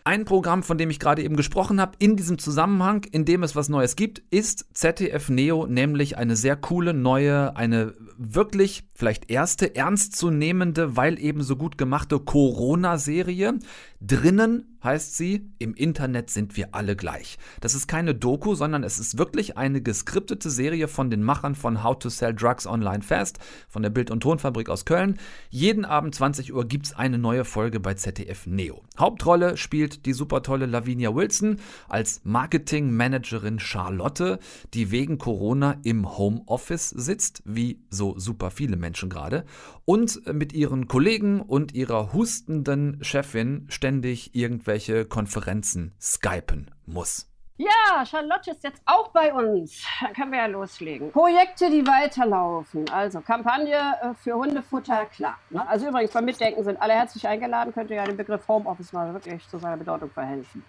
Ein 0.07 0.24
Programm, 0.24 0.62
von 0.62 0.78
dem 0.78 0.92
ich 0.92 1.00
gerade 1.00 1.24
eben 1.24 1.36
gesprochen 1.36 1.81
habe, 1.81 1.94
in 1.98 2.16
diesem 2.16 2.38
Zusammenhang, 2.38 3.06
in 3.12 3.25
dem 3.25 3.42
es 3.42 3.56
was 3.56 3.69
Neues 3.69 3.96
gibt, 3.96 4.19
ist 4.30 4.68
ZDF 4.72 5.30
Neo, 5.30 5.66
nämlich 5.66 6.16
eine 6.16 6.36
sehr 6.36 6.56
coole 6.56 6.94
neue, 6.94 7.56
eine 7.56 7.96
wirklich 8.16 8.84
vielleicht 8.94 9.31
erste 9.31 9.75
ernstzunehmende, 9.75 10.96
weil 10.96 11.19
eben 11.19 11.42
so 11.42 11.56
gut 11.56 11.80
gemachte 11.80 12.19
Corona-Serie. 12.19 13.57
Drinnen 14.00 14.75
heißt 14.85 15.17
sie, 15.17 15.49
im 15.59 15.73
Internet 15.73 16.29
sind 16.29 16.55
wir 16.55 16.73
alle 16.73 16.95
gleich. 16.95 17.37
Das 17.59 17.75
ist 17.75 17.87
keine 17.87 18.15
Doku, 18.15 18.55
sondern 18.55 18.83
es 18.83 18.99
ist 18.99 19.17
wirklich 19.17 19.57
eine 19.57 19.81
geskriptete 19.81 20.49
Serie 20.49 20.87
von 20.87 21.09
den 21.09 21.23
Machern 21.23 21.55
von 21.55 21.83
How 21.83 21.99
to 21.99 22.09
Sell 22.09 22.33
Drugs 22.33 22.65
Online 22.65 23.03
Fast, 23.03 23.39
von 23.67 23.83
der 23.83 23.89
Bild- 23.89 24.11
und 24.11 24.21
Tonfabrik 24.21 24.69
aus 24.69 24.85
Köln. 24.85 25.17
Jeden 25.49 25.83
Abend 25.83 26.15
20 26.15 26.53
Uhr 26.53 26.65
gibt 26.65 26.85
es 26.85 26.93
eine 26.93 27.17
neue 27.17 27.43
Folge 27.43 27.79
bei 27.79 27.95
ZDF 27.95 28.47
Neo. 28.47 28.83
Hauptrolle 28.97 29.57
spielt 29.57 30.05
die 30.05 30.13
super 30.13 30.43
tolle 30.43 30.67
Lavinia 30.67 31.13
Wilson 31.13 31.57
als 31.89 32.21
Marketingmanagerin 32.23 33.59
Charlotte, 33.59 34.39
die 34.73 34.91
wegen 34.91 35.17
Corona 35.17 35.77
im 35.83 36.17
Homeoffice 36.17 36.91
sitzt, 36.91 37.41
wie 37.45 37.81
so 37.89 38.17
super 38.17 38.51
viele 38.51 38.77
Menschen 38.77 39.09
gerade, 39.09 39.45
und 39.83 40.21
mit 40.31 40.53
ihren 40.53 40.87
Kollegen 40.87 41.41
und 41.41 41.73
ihrer 41.73 42.13
hustenden 42.13 42.99
Chefin 43.01 43.65
ständig 43.69 44.35
irgendwelche 44.35 44.75
Konferenzen 45.06 45.94
skypen 46.00 46.72
muss. 46.86 47.27
Ja, 47.57 48.06
Charlotte 48.06 48.51
ist 48.51 48.66
jetzt 48.66 48.81
auch 48.86 49.07
bei 49.10 49.33
uns. 49.33 49.81
Dann 50.01 50.12
können 50.13 50.31
wir 50.33 50.39
ja 50.39 50.45
loslegen. 50.45 51.10
Projekte, 51.13 51.69
die 51.69 51.88
weiterlaufen. 51.88 52.89
Also 52.89 53.22
Kampagne 53.22 53.77
äh, 54.01 54.13
für 54.13 54.33
Hundefutter, 54.33 55.06
klar. 55.06 55.38
Ne? 55.50 55.66
Also 55.66 55.88
übrigens 55.88 56.12
beim 56.12 56.25
Mitdenken 56.25 56.66
sind 56.66 56.81
alle 56.81 56.92
herzlich 56.92 57.25
eingeladen. 57.25 57.74
Könnte 57.74 57.95
ja 57.95 58.04
den 58.04 58.18
Begriff 58.18 58.45
Homeoffice 58.50 58.92
mal 58.92 59.13
wirklich 59.13 59.48
zu 59.48 59.57
seiner 59.57 59.77
Bedeutung 59.77 60.10
verhelfen. 60.10 60.66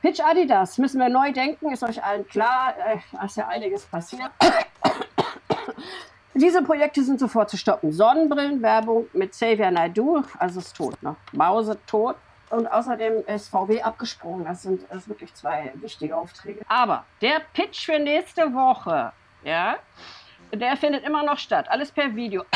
Pitch 0.00 0.20
Adidas, 0.20 0.78
müssen 0.78 0.98
wir 0.98 1.10
neu 1.10 1.30
denken, 1.30 1.72
ist 1.72 1.82
euch 1.82 2.02
allen 2.02 2.26
klar. 2.26 2.74
Äh, 2.86 3.26
ist 3.26 3.36
ja 3.36 3.46
einiges 3.48 3.84
passiert. 3.84 4.30
Diese 6.34 6.62
Projekte 6.62 7.04
sind 7.04 7.20
sofort 7.20 7.50
zu 7.50 7.58
stoppen. 7.58 7.92
Sonnenbrillenwerbung 7.92 9.08
mit 9.12 9.32
Xavier 9.32 9.70
Naidu, 9.70 10.22
also 10.38 10.60
ist 10.60 10.74
tot, 10.74 11.02
ne? 11.02 11.16
Mause 11.32 11.76
tot. 11.86 12.16
Und 12.50 12.66
außerdem 12.66 13.24
ist 13.26 13.48
VW 13.48 13.80
abgesprungen. 13.82 14.44
Das 14.44 14.62
sind 14.62 14.82
das 14.90 15.08
wirklich 15.08 15.32
zwei 15.34 15.72
wichtige 15.74 16.16
Aufträge. 16.16 16.60
Aber 16.68 17.04
der 17.20 17.40
Pitch 17.52 17.86
für 17.86 17.98
nächste 17.98 18.52
Woche, 18.52 19.12
ja, 19.44 19.76
der 20.52 20.76
findet 20.76 21.04
immer 21.04 21.22
noch 21.22 21.38
statt. 21.38 21.66
Alles 21.68 21.92
per 21.92 22.14
Video. 22.14 22.44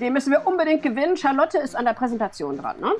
Den 0.00 0.12
müssen 0.12 0.32
wir 0.32 0.46
unbedingt 0.46 0.82
gewinnen. 0.82 1.16
Charlotte 1.16 1.58
ist 1.58 1.74
an 1.74 1.84
der 1.84 1.92
Präsentation 1.92 2.56
dran, 2.56 2.80
ne? 2.80 2.92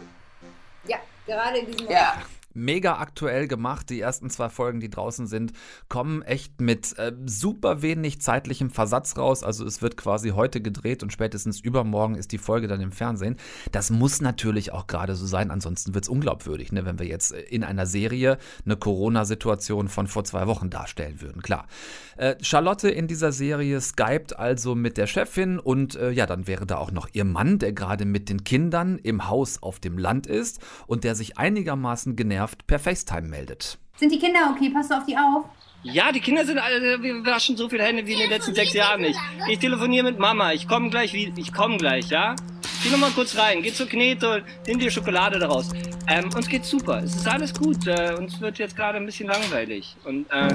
Ja, 0.85 0.99
gerade 1.27 1.59
in 1.59 1.67
diesem 1.67 1.87
Moment. 1.87 2.01
Ja 2.01 2.15
mega 2.59 2.99
aktuell 2.99 3.49
gemacht. 3.49 3.91
Die 3.91 4.01
ersten 4.01 4.31
zwei 4.31 4.49
Folgen, 4.49 4.81
die 4.81 4.91
draußen 4.91 5.27
sind, 5.27 5.53
kommen 5.89 6.23
echt 6.23 6.61
mit 6.61 6.99
äh, 6.99 7.13
super 7.27 7.83
wenig 7.83 8.21
zeitlichem 8.21 8.71
Versatz 8.71 9.17
raus. 9.17 9.43
Also 9.43 9.65
es 9.65 9.81
wird 9.83 9.97
quasi 9.97 10.31
heute 10.31 10.61
gedreht 10.61 11.03
und 11.03 11.13
spätestens 11.13 11.61
übermorgen 11.61 12.15
ist 12.15 12.33
die 12.33 12.39
Folge 12.39 12.69
dann 12.69 12.81
im 12.81 12.93
Fernsehen. 12.93 13.37
Das 13.73 13.91
muss 13.91 14.21
natürlich 14.21 14.73
auch 14.73 14.87
gerade 14.87 15.15
so 15.15 15.27
sein, 15.27 15.51
ansonsten 15.51 15.95
wird 15.95 16.05
es 16.05 16.09
unglaubwürdig, 16.09 16.73
ne, 16.73 16.85
wenn 16.85 16.99
wir 16.99 17.07
jetzt 17.07 17.33
äh, 17.33 17.41
in 17.41 17.65
einer 17.65 17.87
Serie 17.87 18.39
eine 18.65 18.77
Corona-Situation 18.77 19.89
von 19.89 20.07
vor 20.07 20.25
zwei 20.25 20.47
Wochen 20.47 20.71
darstellen 20.71 21.21
würden. 21.21 21.43
Klar. 21.43 21.67
Äh, 22.17 22.37
Charlotte 22.43 22.91
in 22.91 23.07
dieser 23.07 23.33
Serie 23.33 23.81
skypt 23.81 24.37
also 24.37 24.75
mit 24.75 24.97
der 24.97 25.07
Chefin 25.07 25.59
und 25.59 25.95
äh, 25.95 26.11
ja, 26.11 26.27
dann 26.27 26.47
wäre 26.47 26.67
da 26.67 26.77
auch 26.79 26.91
noch 26.91 27.09
ihr 27.13 27.25
Mann, 27.25 27.59
der 27.59 27.73
gerade 27.73 28.05
mit 28.05 28.29
den 28.29 28.45
Kindern 28.45 28.99
im 28.99 29.29
Haus 29.29 29.63
auf 29.63 29.79
dem 29.79 29.99
Land 29.99 30.27
ist 30.27 30.61
und 30.87 31.05
der 31.05 31.15
sich 31.15 31.39
einigermaßen 31.39 32.17
genervt 32.17 32.48
genervt 32.49 32.67
per 32.67 32.79
FaceTime 32.79 33.29
meldet. 33.29 33.79
Sind 33.97 34.13
die 34.13 34.19
Kinder 34.19 34.51
okay? 34.55 34.71
Passt 34.71 34.91
du 34.91 34.97
auf 34.97 35.05
die 35.05 35.17
auf? 35.17 35.45
Ja, 35.93 36.13
die 36.13 36.21
Kinder 36.21 36.45
sind 36.45 36.59
alle, 36.59 37.03
wir 37.03 37.25
waschen 37.25 37.57
so 37.57 37.69
viele 37.69 37.83
Hände 37.83 38.07
wie 38.07 38.13
in 38.13 38.19
den 38.19 38.31
letzten 38.31 38.55
sechs 38.55 38.75
Jahren 38.75 39.01
nicht. 39.01 39.19
Ich 39.49 39.59
telefoniere 39.59 40.05
mit 40.05 40.19
Mama, 40.19 40.53
ich 40.53 40.69
komme 40.69 40.91
gleich, 40.91 41.15
ich 41.15 41.53
komme 41.53 41.79
gleich, 41.79 42.09
ja? 42.11 42.37
Geh 42.83 42.91
noch 42.91 42.99
mal 42.99 43.11
kurz 43.11 43.37
rein, 43.37 43.63
geh 43.63 43.73
zur 43.73 43.89
Knete, 43.89 44.45
nimm 44.67 44.79
dir 44.79 44.91
Schokolade 44.91 45.39
daraus. 45.39 45.71
Ähm, 46.07 46.31
uns 46.35 46.49
geht's 46.49 46.71
super, 46.71 47.03
es 47.03 47.17
ist 47.17 47.27
alles 47.27 47.53
gut. 47.53 47.87
Äh, 47.87 48.15
uns 48.17 48.41
wird 48.41 48.59
jetzt 48.59 48.77
gerade 48.77 48.99
ein 48.99 49.07
bisschen 49.07 49.29
langweilig. 49.29 49.97
Und 50.05 50.31
äh, 50.31 50.49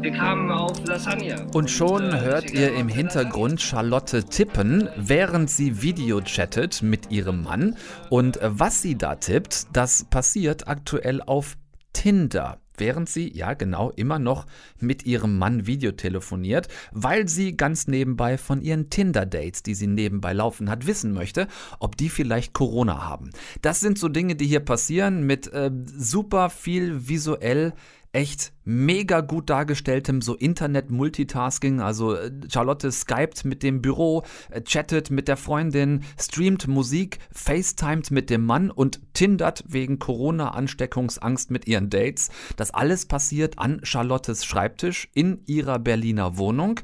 wir 0.00 0.12
kamen 0.12 0.50
auf 0.52 0.84
Lasagne. 0.86 1.46
Und 1.52 1.70
schon 1.70 2.04
und, 2.04 2.14
äh, 2.14 2.20
hört 2.20 2.50
ihr 2.52 2.74
im 2.74 2.88
Hintergrund 2.88 3.60
Charlotte 3.60 4.24
tippen, 4.24 4.88
während 4.96 5.50
sie 5.50 5.82
Video 5.82 6.20
chattet 6.20 6.82
mit 6.82 7.10
ihrem 7.10 7.42
Mann. 7.42 7.76
Und 8.08 8.36
äh, 8.36 8.50
was 8.50 8.80
sie 8.80 8.96
da 8.96 9.16
tippt, 9.16 9.66
das 9.72 10.04
passiert 10.04 10.68
aktuell 10.68 11.20
auf 11.22 11.56
Tinder. 11.92 12.58
Während 12.78 13.08
sie, 13.08 13.32
ja 13.36 13.54
genau, 13.54 13.90
immer 13.90 14.18
noch 14.18 14.46
mit 14.80 15.06
ihrem 15.06 15.38
Mann 15.38 15.66
Videotelefoniert, 15.66 16.68
weil 16.92 17.28
sie 17.28 17.56
ganz 17.56 17.86
nebenbei 17.86 18.38
von 18.38 18.60
ihren 18.60 18.90
Tinder-Dates, 18.90 19.62
die 19.62 19.74
sie 19.74 19.86
nebenbei 19.86 20.32
laufen 20.32 20.70
hat, 20.70 20.86
wissen 20.86 21.12
möchte, 21.12 21.48
ob 21.78 21.96
die 21.96 22.08
vielleicht 22.08 22.52
Corona 22.52 23.04
haben. 23.04 23.30
Das 23.62 23.80
sind 23.80 23.98
so 23.98 24.08
Dinge, 24.08 24.34
die 24.34 24.46
hier 24.46 24.60
passieren 24.60 25.24
mit 25.26 25.52
äh, 25.52 25.70
super 25.96 26.50
viel 26.50 27.08
visuell 27.08 27.72
echt 28.14 28.52
mega 28.64 29.20
gut 29.20 29.50
dargestelltem 29.50 30.22
so 30.22 30.34
Internet-Multitasking. 30.34 31.80
Also 31.80 32.14
äh, 32.14 32.30
Charlotte 32.50 32.90
skypt 32.90 33.44
mit 33.44 33.62
dem 33.62 33.82
Büro, 33.82 34.22
äh, 34.50 34.62
chattet 34.62 35.10
mit 35.10 35.28
der 35.28 35.36
Freundin, 35.36 36.04
streamt 36.18 36.68
Musik, 36.68 37.18
facetimet 37.32 38.10
mit 38.10 38.30
dem 38.30 38.46
Mann 38.46 38.70
und 38.70 39.00
tindert 39.14 39.64
wegen 39.66 39.98
Corona-Ansteckungsangst 39.98 41.50
mit 41.50 41.66
ihren 41.66 41.90
Dates. 41.90 42.30
Das 42.56 42.72
alles 42.72 43.06
passiert 43.06 43.58
an 43.58 43.80
Charlottes 43.82 44.44
Schreibtisch 44.44 45.08
in 45.14 45.42
ihrer 45.46 45.78
Berliner 45.78 46.38
Wohnung. 46.38 46.80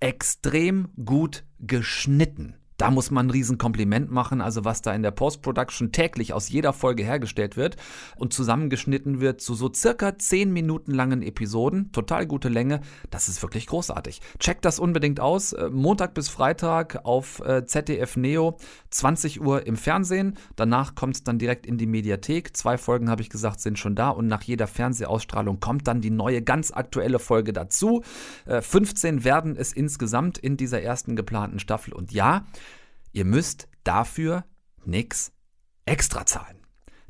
Extrem 0.00 0.88
gut 1.04 1.44
geschnitten. 1.60 2.56
Da 2.76 2.90
muss 2.90 3.10
man 3.10 3.26
ein 3.26 3.30
Riesenkompliment 3.30 4.10
machen, 4.10 4.40
also 4.40 4.64
was 4.64 4.82
da 4.82 4.92
in 4.94 5.02
der 5.02 5.12
Post-Production 5.12 5.92
täglich 5.92 6.32
aus 6.32 6.48
jeder 6.48 6.72
Folge 6.72 7.04
hergestellt 7.04 7.56
wird 7.56 7.76
und 8.16 8.32
zusammengeschnitten 8.32 9.20
wird 9.20 9.40
zu 9.40 9.54
so 9.54 9.72
circa 9.72 10.18
10 10.18 10.52
Minuten 10.52 10.92
langen 10.92 11.22
Episoden. 11.22 11.92
Total 11.92 12.26
gute 12.26 12.48
Länge. 12.48 12.80
Das 13.10 13.28
ist 13.28 13.42
wirklich 13.42 13.68
großartig. 13.68 14.20
Checkt 14.40 14.64
das 14.64 14.80
unbedingt 14.80 15.20
aus. 15.20 15.52
Äh, 15.52 15.70
Montag 15.70 16.14
bis 16.14 16.28
Freitag 16.28 17.04
auf 17.04 17.40
äh, 17.40 17.64
ZDF 17.64 18.16
Neo, 18.16 18.58
20 18.90 19.40
Uhr 19.40 19.66
im 19.66 19.76
Fernsehen. 19.76 20.36
Danach 20.56 20.96
kommt 20.96 21.14
es 21.14 21.22
dann 21.22 21.38
direkt 21.38 21.66
in 21.66 21.78
die 21.78 21.86
Mediathek. 21.86 22.56
Zwei 22.56 22.76
Folgen, 22.76 23.08
habe 23.08 23.22
ich 23.22 23.30
gesagt, 23.30 23.60
sind 23.60 23.78
schon 23.78 23.94
da 23.94 24.08
und 24.08 24.26
nach 24.26 24.42
jeder 24.42 24.66
Fernsehausstrahlung 24.66 25.60
kommt 25.60 25.86
dann 25.86 26.00
die 26.00 26.10
neue, 26.10 26.42
ganz 26.42 26.72
aktuelle 26.72 27.20
Folge 27.20 27.52
dazu. 27.52 28.02
15 28.46 29.18
äh, 29.18 29.24
werden 29.24 29.56
es 29.56 29.72
insgesamt 29.72 30.38
in 30.38 30.56
dieser 30.56 30.82
ersten 30.82 31.14
geplanten 31.14 31.60
Staffel. 31.60 31.94
Und 31.94 32.12
ja, 32.12 32.44
Ihr 33.14 33.24
müsst 33.24 33.68
dafür 33.84 34.44
nichts 34.84 35.32
extra 35.86 36.26
zahlen. 36.26 36.58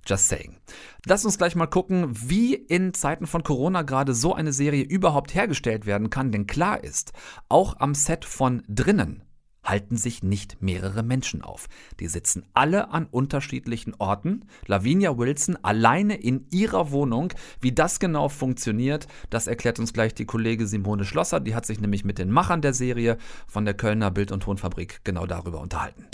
Just 0.07 0.29
saying. 0.29 0.59
Lass 1.07 1.25
uns 1.25 1.39
gleich 1.39 1.57
mal 1.57 1.67
gucken, 1.67 2.11
wie 2.11 2.55
in 2.55 2.93
Zeiten 2.93 3.27
von 3.27 3.43
Corona 3.43 3.83
gerade 3.83 4.13
so 4.13 4.35
eine 4.35 4.53
Serie 4.53 4.85
überhaupt 4.85 5.35
hergestellt 5.35 5.87
werden 5.87 6.11
kann, 6.11 6.31
denn 6.31 6.47
klar 6.47 6.85
ist, 6.85 7.13
auch 7.49 7.81
am 7.81 7.95
Set 7.95 8.27
von 8.27 8.63
drinnen 8.69 9.23
halten 9.65 9.97
sich 9.97 10.23
nicht 10.23 10.63
mehrere 10.63 11.03
Menschen 11.03 11.43
auf. 11.43 11.67
Die 12.01 12.07
sitzen 12.07 12.45
alle 12.55 12.91
an 12.91 13.07
unterschiedlichen 13.11 13.95
Orten. 13.99 14.45
Lavinia 14.67 15.17
Wilson 15.19 15.59
alleine 15.63 16.17
in 16.17 16.47
ihrer 16.51 16.91
Wohnung. 16.91 17.33
Wie 17.61 17.73
das 17.73 17.99
genau 17.99 18.29
funktioniert, 18.29 19.09
das 19.31 19.47
erklärt 19.47 19.79
uns 19.79 19.93
gleich 19.93 20.15
die 20.15 20.27
Kollege 20.27 20.67
Simone 20.67 21.05
Schlosser. 21.05 21.41
Die 21.41 21.55
hat 21.55 21.67
sich 21.67 21.81
nämlich 21.81 22.05
mit 22.05 22.19
den 22.19 22.31
Machern 22.31 22.63
der 22.63 22.75
Serie 22.75 23.19
von 23.47 23.65
der 23.65 23.75
Kölner 23.75 24.11
Bild- 24.11 24.33
und 24.33 24.43
Tonfabrik 24.43 25.01
genau 25.05 25.27
darüber 25.27 25.61
unterhalten. 25.61 26.07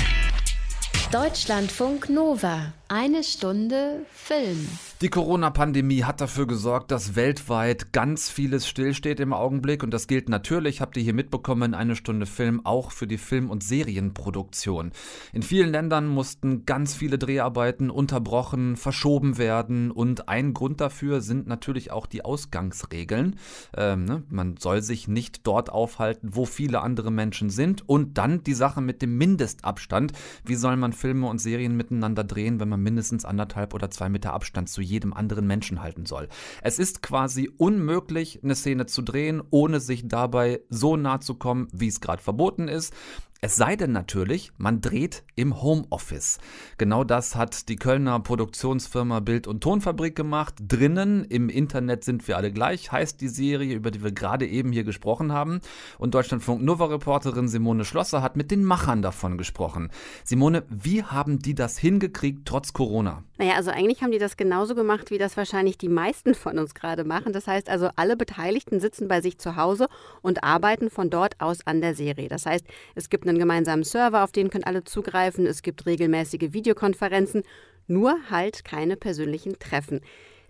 Deutschlandfunk 1.13 2.09
Nova. 2.09 2.73
Eine 2.93 3.23
Stunde 3.23 4.05
Film. 4.13 4.67
Die 5.01 5.11
Corona-Pandemie 5.11 6.03
hat 6.03 6.21
dafür 6.21 6.49
gesorgt, 6.49 6.91
dass 6.91 7.15
weltweit 7.15 7.93
ganz 7.93 8.29
vieles 8.29 8.67
stillsteht 8.67 9.21
im 9.21 9.33
Augenblick. 9.33 9.85
Und 9.85 9.95
das 9.95 10.09
gilt 10.09 10.29
natürlich, 10.29 10.81
habt 10.81 10.97
ihr 10.97 11.05
hier 11.05 11.15
mitbekommen, 11.15 11.75
eine 11.75 11.95
Stunde 11.95 12.27
Film 12.27 12.67
auch 12.67 12.91
für 12.91 13.07
die 13.07 13.17
Film- 13.17 13.49
und 13.49 13.63
Serienproduktion. 13.63 14.91
In 15.33 15.43
vielen 15.43 15.71
Ländern 15.71 16.09
mussten 16.09 16.67
ganz 16.67 16.93
viele 16.93 17.17
Dreharbeiten 17.17 17.91
unterbrochen, 17.91 18.77
verschoben 18.77 19.39
werden. 19.39 19.93
Und 19.93 20.29
ein 20.29 20.53
Grund 20.53 20.81
dafür 20.81 21.21
sind 21.21 21.47
natürlich 21.47 21.93
auch 21.93 22.07
die 22.07 22.25
Ausgangsregeln. 22.25 23.39
Ähm, 23.77 24.05
ne? 24.05 24.25
Man 24.31 24.57
soll 24.57 24.83
sich 24.83 25.07
nicht 25.07 25.47
dort 25.47 25.71
aufhalten, 25.71 26.31
wo 26.33 26.45
viele 26.45 26.81
andere 26.81 27.13
Menschen 27.13 27.51
sind. 27.51 27.89
Und 27.89 28.19
dann 28.19 28.43
die 28.43 28.53
Sache 28.53 28.81
mit 28.81 29.01
dem 29.01 29.17
Mindestabstand. 29.17 30.13
Wie 30.45 30.57
soll 30.57 30.77
man 30.77 30.93
Filme 30.93 31.29
und 31.29 31.39
Serien 31.39 31.77
miteinander 31.77 32.25
drehen, 32.25 32.59
wenn 32.59 32.69
man 32.69 32.80
mindestens 32.83 33.25
anderthalb 33.25 33.75
oder 33.75 33.91
zwei 33.91 34.09
Meter 34.09 34.33
Abstand 34.33 34.69
zu 34.69 34.81
jedem 34.81 35.13
anderen 35.13 35.47
Menschen 35.47 35.83
halten 35.83 36.07
soll. 36.07 36.29
Es 36.63 36.79
ist 36.79 37.03
quasi 37.03 37.51
unmöglich, 37.57 38.41
eine 38.43 38.55
Szene 38.55 38.87
zu 38.87 39.03
drehen, 39.03 39.43
ohne 39.51 39.81
sich 39.81 40.09
dabei 40.09 40.61
so 40.69 40.97
nah 40.97 41.21
zu 41.21 41.35
kommen, 41.35 41.69
wie 41.73 41.89
es 41.89 42.01
gerade 42.01 42.23
verboten 42.23 42.69
ist. 42.69 42.95
Es 43.43 43.57
sei 43.57 43.75
denn 43.75 43.93
natürlich, 43.93 44.53
man 44.59 44.83
dreht 44.83 45.23
im 45.35 45.63
Homeoffice. 45.63 46.41
Genau 46.77 47.05
das 47.05 47.37
hat 47.37 47.71
die 47.71 47.77
Kölner 47.77 48.21
Produktionsfirma 48.21 49.21
Bild- 49.21 49.47
und 49.47 49.63
Tonfabrik 49.63 50.15
gemacht. 50.15 50.57
Drinnen 50.61 51.25
im 51.25 51.49
Internet 51.49 52.05
sind 52.05 52.29
wir 52.29 52.37
alle 52.37 52.53
gleich, 52.53 52.93
heißt 52.93 53.19
die 53.19 53.29
Serie, 53.29 53.75
über 53.75 53.91
die 53.91 54.05
wir 54.05 54.13
gerade 54.13 54.47
eben 54.47 54.73
hier 54.73 54.85
gesprochen 54.85 55.33
haben. 55.33 55.63
Und 55.97 56.15
Deutschlandfunk 56.15 56.61
Nova-Reporterin 56.63 57.49
Simone 57.49 57.87
Schlosser 57.87 58.21
hat 58.21 58.37
mit 58.37 58.51
den 58.51 58.63
Machern 58.63 59.01
davon 59.01 59.39
gesprochen. 59.39 59.91
Simone, 60.23 60.65
wie 60.69 61.03
haben 61.03 61.39
die 61.39 61.55
das 61.55 61.79
hingekriegt 61.79 62.47
trotz 62.47 62.75
Corona? 62.75 63.23
Naja, 63.39 63.55
also 63.55 63.71
eigentlich 63.71 64.03
haben 64.03 64.13
die 64.13 64.19
das 64.19 64.37
genauso 64.37 64.75
gemacht, 64.75 65.11
wie 65.11 65.17
das 65.17 65.39
wahrscheinlich 65.39 65.79
die 65.79 65.89
meisten 65.89 66.35
von 66.35 66.59
uns 66.59 66.75
gerade 66.75 67.05
machen. 67.05 67.33
Das 67.33 67.47
heißt 67.47 67.71
also, 67.71 67.89
alle 67.97 68.19
Beteiligten 68.19 68.81
sitzen 68.81 69.09
bei 69.09 69.23
sich 69.23 69.39
zu 69.39 69.57
Hause 69.57 69.89
und 70.21 70.45
arbeiten 70.45 70.91
von 70.91 71.09
dort 71.09 71.41
aus 71.41 71.67
an 71.67 71.81
der 71.81 71.95
Serie. 71.95 72.29
Das 72.29 72.45
heißt, 72.45 72.67
es 72.95 73.09
gibt 73.09 73.30
einen 73.31 73.39
gemeinsamen 73.39 73.85
Server, 73.85 74.23
auf 74.23 74.33
den 74.33 74.51
können 74.51 74.65
alle 74.65 74.85
zugreifen. 74.85 75.47
Es 75.47 75.63
gibt 75.63 75.87
regelmäßige 75.87 76.53
Videokonferenzen, 76.53 77.43
nur 77.87 78.17
halt 78.31 78.65
keine 78.65 78.97
persönlichen 78.97 79.59
Treffen. 79.59 80.01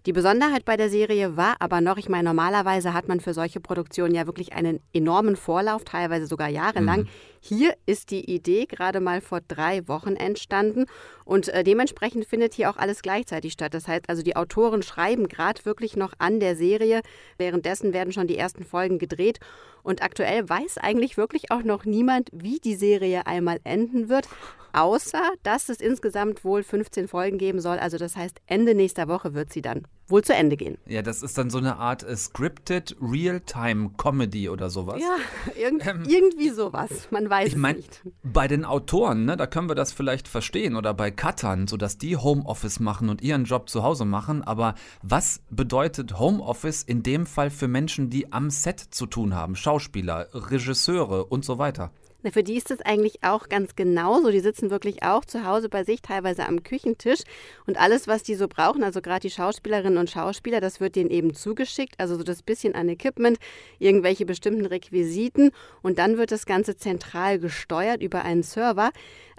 Die 0.06 0.14
Besonderheit 0.14 0.64
bei 0.64 0.78
der 0.78 0.88
Serie 0.88 1.36
war 1.36 1.56
aber 1.58 1.82
noch, 1.82 1.98
ich 1.98 2.08
meine, 2.08 2.24
normalerweise 2.24 2.94
hat 2.94 3.06
man 3.06 3.20
für 3.20 3.34
solche 3.34 3.60
Produktionen 3.60 4.14
ja 4.14 4.26
wirklich 4.26 4.54
einen 4.54 4.80
enormen 4.94 5.36
Vorlauf, 5.36 5.84
teilweise 5.84 6.26
sogar 6.26 6.48
jahrelang. 6.48 7.00
Mhm. 7.00 7.08
Hier 7.40 7.74
ist 7.84 8.10
die 8.10 8.24
Idee 8.32 8.64
gerade 8.64 9.00
mal 9.00 9.20
vor 9.20 9.40
drei 9.46 9.86
Wochen 9.88 10.16
entstanden 10.16 10.86
und 11.26 11.48
äh, 11.48 11.64
dementsprechend 11.64 12.24
findet 12.24 12.54
hier 12.54 12.70
auch 12.70 12.78
alles 12.78 13.02
gleichzeitig 13.02 13.52
statt. 13.52 13.74
Das 13.74 13.88
heißt 13.88 14.08
also, 14.08 14.22
die 14.22 14.36
Autoren 14.36 14.82
schreiben 14.82 15.28
gerade 15.28 15.66
wirklich 15.66 15.96
noch 15.96 16.14
an 16.18 16.40
der 16.40 16.56
Serie. 16.56 17.02
Währenddessen 17.36 17.92
werden 17.92 18.14
schon 18.14 18.26
die 18.26 18.38
ersten 18.38 18.64
Folgen 18.64 18.98
gedreht 18.98 19.38
und 19.82 20.02
aktuell 20.02 20.48
weiß 20.48 20.78
eigentlich 20.78 21.16
wirklich 21.16 21.50
auch 21.50 21.62
noch 21.62 21.84
niemand, 21.84 22.30
wie 22.32 22.58
die 22.58 22.76
Serie 22.76 23.26
einmal 23.26 23.60
enden 23.64 24.08
wird 24.08 24.28
außer 24.72 25.32
dass 25.42 25.68
es 25.68 25.80
insgesamt 25.80 26.44
wohl 26.44 26.62
15 26.62 27.08
Folgen 27.08 27.38
geben 27.38 27.60
soll. 27.60 27.78
Also 27.78 27.98
das 27.98 28.16
heißt, 28.16 28.40
Ende 28.46 28.74
nächster 28.74 29.08
Woche 29.08 29.34
wird 29.34 29.52
sie 29.52 29.62
dann 29.62 29.86
wohl 30.10 30.22
zu 30.22 30.34
Ende 30.34 30.56
gehen. 30.56 30.76
Ja, 30.86 31.02
das 31.02 31.22
ist 31.22 31.38
dann 31.38 31.50
so 31.50 31.58
eine 31.58 31.76
Art 31.76 32.02
äh, 32.02 32.16
scripted 32.16 32.96
Real-Time 33.00 33.92
Comedy 33.96 34.48
oder 34.48 34.68
sowas. 34.68 35.00
Ja, 35.00 35.16
irgend, 35.60 35.86
ähm, 35.86 36.02
irgendwie 36.06 36.50
sowas. 36.50 37.08
Man 37.10 37.30
weiß 37.30 37.48
ich 37.48 37.56
mein, 37.56 37.76
es 37.76 37.82
nicht. 37.82 38.02
Bei 38.22 38.48
den 38.48 38.64
Autoren, 38.64 39.24
ne, 39.24 39.36
da 39.36 39.46
können 39.46 39.68
wir 39.68 39.76
das 39.76 39.92
vielleicht 39.92 40.26
verstehen 40.26 40.74
oder 40.74 40.94
bei 40.94 41.12
Cuttern, 41.12 41.68
sodass 41.68 41.96
die 41.96 42.16
Homeoffice 42.16 42.80
machen 42.80 43.08
und 43.08 43.22
ihren 43.22 43.44
Job 43.44 43.68
zu 43.68 43.82
Hause 43.84 44.04
machen. 44.04 44.42
Aber 44.42 44.74
was 45.02 45.42
bedeutet 45.50 46.18
Homeoffice 46.18 46.82
in 46.82 47.02
dem 47.02 47.26
Fall 47.26 47.50
für 47.50 47.68
Menschen, 47.68 48.10
die 48.10 48.32
am 48.32 48.50
Set 48.50 48.80
zu 48.80 49.06
tun 49.06 49.34
haben? 49.34 49.54
Schauspieler, 49.70 50.26
Regisseure 50.34 51.26
und 51.26 51.44
so 51.44 51.58
weiter? 51.58 51.92
Na, 52.22 52.30
für 52.30 52.42
die 52.42 52.56
ist 52.56 52.70
es 52.70 52.80
eigentlich 52.82 53.22
auch 53.22 53.48
ganz 53.48 53.76
genauso. 53.76 54.30
Die 54.30 54.40
sitzen 54.40 54.70
wirklich 54.70 55.02
auch 55.02 55.24
zu 55.24 55.46
Hause 55.46 55.68
bei 55.68 55.84
sich, 55.84 56.02
teilweise 56.02 56.46
am 56.46 56.62
Küchentisch. 56.62 57.20
Und 57.66 57.80
alles, 57.80 58.08
was 58.08 58.22
die 58.22 58.34
so 58.34 58.46
brauchen, 58.46 58.82
also 58.82 59.00
gerade 59.00 59.20
die 59.20 59.30
Schauspielerinnen 59.30 59.98
und 59.98 60.10
Schauspieler, 60.10 60.60
das 60.60 60.80
wird 60.80 60.96
denen 60.96 61.10
eben 61.10 61.34
zugeschickt. 61.34 61.94
Also 61.98 62.16
so 62.16 62.22
das 62.22 62.42
bisschen 62.42 62.74
an 62.74 62.88
Equipment, 62.88 63.38
irgendwelche 63.78 64.26
bestimmten 64.26 64.66
Requisiten. 64.66 65.50
Und 65.82 65.98
dann 65.98 66.18
wird 66.18 66.30
das 66.32 66.44
Ganze 66.44 66.76
zentral 66.76 67.38
gesteuert 67.38 68.02
über 68.02 68.22
einen 68.22 68.42
Server. 68.42 68.90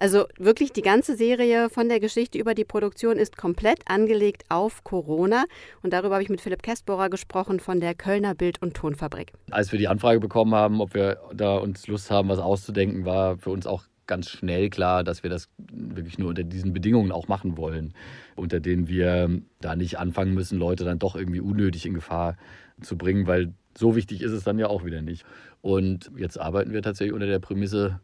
Also 0.01 0.25
wirklich 0.39 0.73
die 0.73 0.81
ganze 0.81 1.15
Serie 1.15 1.69
von 1.69 1.87
der 1.87 1.99
Geschichte 1.99 2.39
über 2.39 2.55
die 2.55 2.65
Produktion 2.65 3.17
ist 3.17 3.37
komplett 3.37 3.81
angelegt 3.85 4.45
auf 4.49 4.83
Corona. 4.83 5.45
Und 5.83 5.93
darüber 5.93 6.15
habe 6.15 6.23
ich 6.23 6.29
mit 6.29 6.41
Philipp 6.41 6.63
Kestbohrer 6.63 7.11
gesprochen 7.11 7.59
von 7.59 7.79
der 7.79 7.93
Kölner 7.93 8.33
Bild- 8.33 8.59
und 8.63 8.73
Tonfabrik. 8.73 9.31
Als 9.51 9.71
wir 9.71 9.77
die 9.77 9.87
Anfrage 9.87 10.19
bekommen 10.19 10.55
haben, 10.55 10.81
ob 10.81 10.95
wir 10.95 11.19
da 11.35 11.57
uns 11.57 11.85
Lust 11.85 12.09
haben, 12.09 12.29
was 12.29 12.39
auszudenken, 12.71 13.05
war 13.05 13.37
für 13.37 13.49
uns 13.49 13.67
auch 13.67 13.83
ganz 14.07 14.29
schnell 14.29 14.69
klar, 14.69 15.03
dass 15.03 15.23
wir 15.23 15.29
das 15.29 15.49
wirklich 15.71 16.17
nur 16.17 16.29
unter 16.29 16.43
diesen 16.43 16.73
Bedingungen 16.73 17.11
auch 17.11 17.27
machen 17.27 17.57
wollen, 17.57 17.93
unter 18.35 18.59
denen 18.59 18.87
wir 18.87 19.41
da 19.61 19.75
nicht 19.75 19.99
anfangen 19.99 20.33
müssen, 20.33 20.57
Leute 20.57 20.83
dann 20.83 20.99
doch 20.99 21.15
irgendwie 21.15 21.39
unnötig 21.39 21.85
in 21.85 21.93
Gefahr 21.93 22.35
zu 22.81 22.97
bringen, 22.97 23.27
weil 23.27 23.53
so 23.77 23.95
wichtig 23.95 24.21
ist 24.21 24.31
es 24.31 24.43
dann 24.43 24.59
ja 24.59 24.67
auch 24.67 24.83
wieder 24.83 25.01
nicht. 25.01 25.23
Und 25.61 26.11
jetzt 26.17 26.39
arbeiten 26.39 26.73
wir 26.73 26.81
tatsächlich 26.81 27.13
unter 27.13 27.27
der 27.27 27.39
Prämisse, 27.39 28.01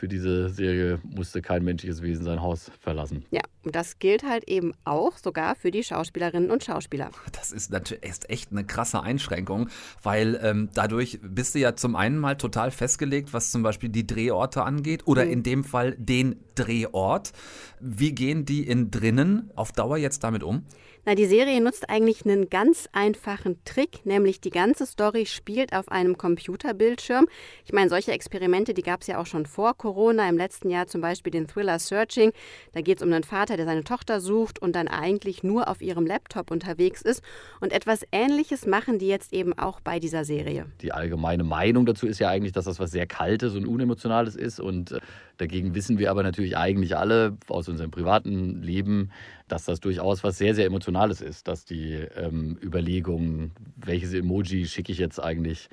für 0.00 0.08
diese 0.08 0.48
Serie 0.48 0.98
musste 1.04 1.42
kein 1.42 1.62
menschliches 1.62 2.00
Wesen 2.00 2.24
sein 2.24 2.40
Haus 2.40 2.70
verlassen. 2.80 3.26
Ja, 3.30 3.42
und 3.62 3.76
das 3.76 3.98
gilt 3.98 4.22
halt 4.22 4.48
eben 4.48 4.72
auch 4.84 5.18
sogar 5.18 5.54
für 5.54 5.70
die 5.70 5.84
Schauspielerinnen 5.84 6.50
und 6.50 6.64
Schauspieler. 6.64 7.10
Das 7.32 7.52
ist 7.52 7.70
natürlich 7.70 8.02
echt 8.28 8.50
eine 8.50 8.64
krasse 8.64 9.02
Einschränkung, 9.02 9.68
weil 10.02 10.40
ähm, 10.42 10.70
dadurch 10.72 11.20
bist 11.22 11.54
du 11.54 11.58
ja 11.58 11.76
zum 11.76 11.96
einen 11.96 12.18
mal 12.18 12.36
total 12.36 12.70
festgelegt, 12.70 13.34
was 13.34 13.50
zum 13.50 13.62
Beispiel 13.62 13.90
die 13.90 14.06
Drehorte 14.06 14.62
angeht 14.62 15.06
oder 15.06 15.26
mhm. 15.26 15.32
in 15.32 15.42
dem 15.42 15.64
Fall 15.64 15.94
den 15.98 16.36
Drehort. 16.54 17.32
Wie 17.78 18.12
gehen 18.12 18.46
die 18.46 18.66
in 18.66 18.90
drinnen 18.90 19.50
auf 19.54 19.70
Dauer 19.72 19.98
jetzt 19.98 20.24
damit 20.24 20.42
um? 20.42 20.64
Na, 21.06 21.14
die 21.14 21.24
Serie 21.24 21.62
nutzt 21.62 21.88
eigentlich 21.88 22.26
einen 22.26 22.50
ganz 22.50 22.86
einfachen 22.92 23.56
Trick, 23.64 24.04
nämlich 24.04 24.42
die 24.42 24.50
ganze 24.50 24.84
Story 24.84 25.24
spielt 25.24 25.72
auf 25.72 25.88
einem 25.88 26.18
Computerbildschirm. 26.18 27.26
Ich 27.64 27.72
meine, 27.72 27.88
solche 27.88 28.12
Experimente, 28.12 28.74
die 28.74 28.82
gab 28.82 29.00
es 29.00 29.06
ja 29.06 29.18
auch 29.18 29.24
schon 29.24 29.46
vor 29.46 29.74
Corona, 29.74 30.28
im 30.28 30.36
letzten 30.36 30.68
Jahr 30.68 30.88
zum 30.88 31.00
Beispiel 31.00 31.30
den 31.30 31.48
Thriller 31.48 31.78
Searching. 31.78 32.32
Da 32.72 32.82
geht 32.82 32.98
es 32.98 33.02
um 33.02 33.10
einen 33.10 33.24
Vater, 33.24 33.56
der 33.56 33.64
seine 33.64 33.82
Tochter 33.82 34.20
sucht 34.20 34.60
und 34.60 34.76
dann 34.76 34.88
eigentlich 34.88 35.42
nur 35.42 35.68
auf 35.68 35.80
ihrem 35.80 36.04
Laptop 36.04 36.50
unterwegs 36.50 37.00
ist. 37.00 37.22
Und 37.60 37.72
etwas 37.72 38.02
Ähnliches 38.12 38.66
machen 38.66 38.98
die 38.98 39.08
jetzt 39.08 39.32
eben 39.32 39.58
auch 39.58 39.80
bei 39.80 40.00
dieser 40.00 40.26
Serie. 40.26 40.66
Die 40.82 40.92
allgemeine 40.92 41.44
Meinung 41.44 41.86
dazu 41.86 42.06
ist 42.06 42.18
ja 42.18 42.28
eigentlich, 42.28 42.52
dass 42.52 42.66
das 42.66 42.78
was 42.78 42.90
sehr 42.90 43.06
Kaltes 43.06 43.54
und 43.54 43.66
Unemotionales 43.66 44.36
ist 44.36 44.60
und 44.60 44.92
äh, 44.92 45.00
Dagegen 45.40 45.74
wissen 45.74 45.98
wir 45.98 46.10
aber 46.10 46.22
natürlich 46.22 46.58
eigentlich 46.58 46.98
alle 46.98 47.38
aus 47.48 47.66
unserem 47.66 47.90
privaten 47.90 48.62
Leben, 48.62 49.10
dass 49.50 49.64
das 49.64 49.80
durchaus 49.80 50.22
was 50.24 50.38
sehr, 50.38 50.54
sehr 50.54 50.66
Emotionales 50.66 51.20
ist, 51.20 51.48
dass 51.48 51.64
die 51.64 51.94
ähm, 51.94 52.58
Überlegungen, 52.62 53.52
welches 53.76 54.14
Emoji 54.14 54.66
schicke 54.66 54.92
ich 54.92 54.98
jetzt 54.98 55.18
eigentlich 55.18 55.68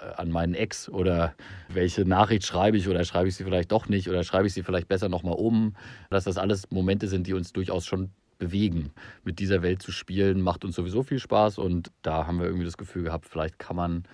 äh, 0.00 0.14
an 0.16 0.30
meinen 0.30 0.54
Ex 0.54 0.88
oder 0.88 1.34
welche 1.68 2.04
Nachricht 2.04 2.44
schreibe 2.44 2.76
ich 2.76 2.88
oder 2.88 3.04
schreibe 3.04 3.28
ich 3.28 3.36
sie 3.36 3.44
vielleicht 3.44 3.72
doch 3.72 3.88
nicht 3.88 4.08
oder 4.08 4.24
schreibe 4.24 4.46
ich 4.46 4.52
sie 4.52 4.62
vielleicht 4.62 4.88
besser 4.88 5.08
nochmal 5.08 5.34
um, 5.34 5.74
dass 6.10 6.24
das 6.24 6.36
alles 6.36 6.70
Momente 6.70 7.08
sind, 7.08 7.26
die 7.26 7.34
uns 7.34 7.52
durchaus 7.52 7.86
schon 7.86 8.10
bewegen. 8.38 8.90
Mit 9.24 9.38
dieser 9.38 9.62
Welt 9.62 9.80
zu 9.80 9.92
spielen 9.92 10.40
macht 10.40 10.64
uns 10.64 10.76
sowieso 10.76 11.02
viel 11.02 11.18
Spaß 11.18 11.58
und 11.58 11.90
da 12.02 12.26
haben 12.26 12.38
wir 12.38 12.46
irgendwie 12.46 12.64
das 12.64 12.76
Gefühl 12.76 13.04
gehabt, 13.04 13.26
vielleicht 13.26 13.58
kann 13.58 13.76
man 13.76 14.04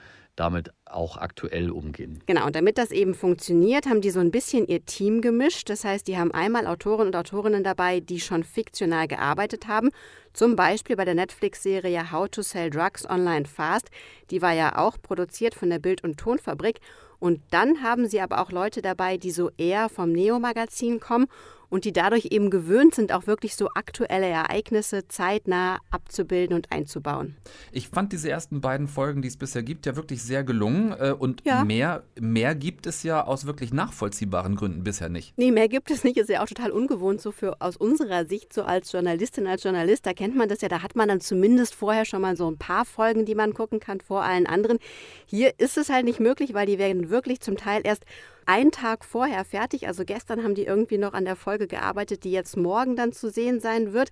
damit 0.40 0.72
auch 0.86 1.18
aktuell 1.18 1.70
umgehen. 1.70 2.22
Genau, 2.26 2.46
und 2.46 2.56
damit 2.56 2.78
das 2.78 2.90
eben 2.90 3.14
funktioniert, 3.14 3.86
haben 3.86 4.00
die 4.00 4.10
so 4.10 4.20
ein 4.20 4.30
bisschen 4.30 4.66
ihr 4.66 4.84
Team 4.86 5.20
gemischt. 5.20 5.68
Das 5.68 5.84
heißt, 5.84 6.08
die 6.08 6.16
haben 6.16 6.32
einmal 6.32 6.66
Autoren 6.66 7.08
und 7.08 7.16
Autorinnen 7.16 7.62
dabei, 7.62 8.00
die 8.00 8.20
schon 8.20 8.42
fiktional 8.42 9.06
gearbeitet 9.06 9.68
haben. 9.68 9.90
Zum 10.32 10.56
Beispiel 10.56 10.96
bei 10.96 11.04
der 11.04 11.14
Netflix-Serie 11.14 12.10
How 12.10 12.28
to 12.28 12.40
Sell 12.40 12.70
Drugs 12.70 13.08
Online 13.08 13.44
Fast. 13.44 13.90
Die 14.30 14.40
war 14.40 14.52
ja 14.52 14.78
auch 14.78 14.96
produziert 15.00 15.54
von 15.54 15.68
der 15.68 15.78
Bild- 15.78 16.02
und 16.02 16.18
Tonfabrik. 16.18 16.80
Und 17.18 17.42
dann 17.50 17.82
haben 17.82 18.08
sie 18.08 18.20
aber 18.20 18.40
auch 18.40 18.50
Leute 18.50 18.80
dabei, 18.80 19.18
die 19.18 19.30
so 19.30 19.50
eher 19.58 19.90
vom 19.90 20.10
Neo-Magazin 20.10 21.00
kommen 21.00 21.26
und 21.70 21.84
die 21.84 21.92
dadurch 21.92 22.28
eben 22.30 22.50
gewöhnt 22.50 22.94
sind, 22.94 23.12
auch 23.12 23.26
wirklich 23.26 23.56
so 23.56 23.68
aktuelle 23.74 24.26
Ereignisse 24.26 25.08
zeitnah 25.08 25.78
abzubilden 25.90 26.54
und 26.54 26.70
einzubauen. 26.70 27.36
Ich 27.72 27.88
fand 27.88 28.12
diese 28.12 28.28
ersten 28.28 28.60
beiden 28.60 28.88
Folgen, 28.88 29.22
die 29.22 29.28
es 29.28 29.36
bisher 29.36 29.62
gibt, 29.62 29.86
ja 29.86 29.96
wirklich 29.96 30.22
sehr 30.22 30.44
gelungen 30.44 30.92
äh, 30.92 31.14
und 31.16 31.42
ja. 31.46 31.64
mehr, 31.64 32.02
mehr 32.20 32.54
gibt 32.54 32.86
es 32.86 33.02
ja 33.02 33.24
aus 33.24 33.46
wirklich 33.46 33.72
nachvollziehbaren 33.72 34.56
Gründen 34.56 34.84
bisher 34.84 35.08
nicht. 35.08 35.32
Nee, 35.38 35.52
mehr 35.52 35.68
gibt 35.68 35.90
es 35.90 36.04
nicht, 36.04 36.16
ist 36.16 36.28
ja 36.28 36.42
auch 36.42 36.48
total 36.48 36.72
ungewohnt 36.72 37.20
so 37.20 37.32
für 37.32 37.60
aus 37.60 37.76
unserer 37.76 38.26
Sicht 38.26 38.52
so 38.52 38.64
als 38.64 38.92
Journalistin, 38.92 39.46
als 39.46 39.62
Journalist, 39.62 40.04
da 40.06 40.12
kennt 40.12 40.36
man 40.36 40.48
das 40.48 40.60
ja, 40.60 40.68
da 40.68 40.82
hat 40.82 40.96
man 40.96 41.08
dann 41.08 41.20
zumindest 41.20 41.74
vorher 41.74 42.04
schon 42.04 42.20
mal 42.20 42.36
so 42.36 42.50
ein 42.50 42.58
paar 42.58 42.84
Folgen, 42.84 43.24
die 43.24 43.34
man 43.34 43.54
gucken 43.54 43.78
kann 43.78 44.00
vor 44.00 44.22
allen 44.22 44.46
anderen. 44.46 44.78
Hier 45.26 45.52
ist 45.58 45.78
es 45.78 45.88
halt 45.88 46.04
nicht 46.04 46.20
möglich, 46.20 46.52
weil 46.52 46.66
die 46.66 46.78
werden 46.78 47.10
wirklich 47.10 47.40
zum 47.40 47.56
Teil 47.56 47.82
erst 47.84 48.04
einen 48.46 48.70
Tag 48.70 49.04
vorher 49.04 49.44
fertig. 49.44 49.86
Also 49.86 50.04
gestern 50.04 50.42
haben 50.42 50.54
die 50.54 50.64
irgendwie 50.64 50.98
noch 50.98 51.12
an 51.12 51.24
der 51.24 51.36
Folge 51.36 51.66
gearbeitet, 51.66 52.24
die 52.24 52.32
jetzt 52.32 52.56
morgen 52.56 52.96
dann 52.96 53.12
zu 53.12 53.30
sehen 53.30 53.60
sein 53.60 53.92
wird. 53.92 54.10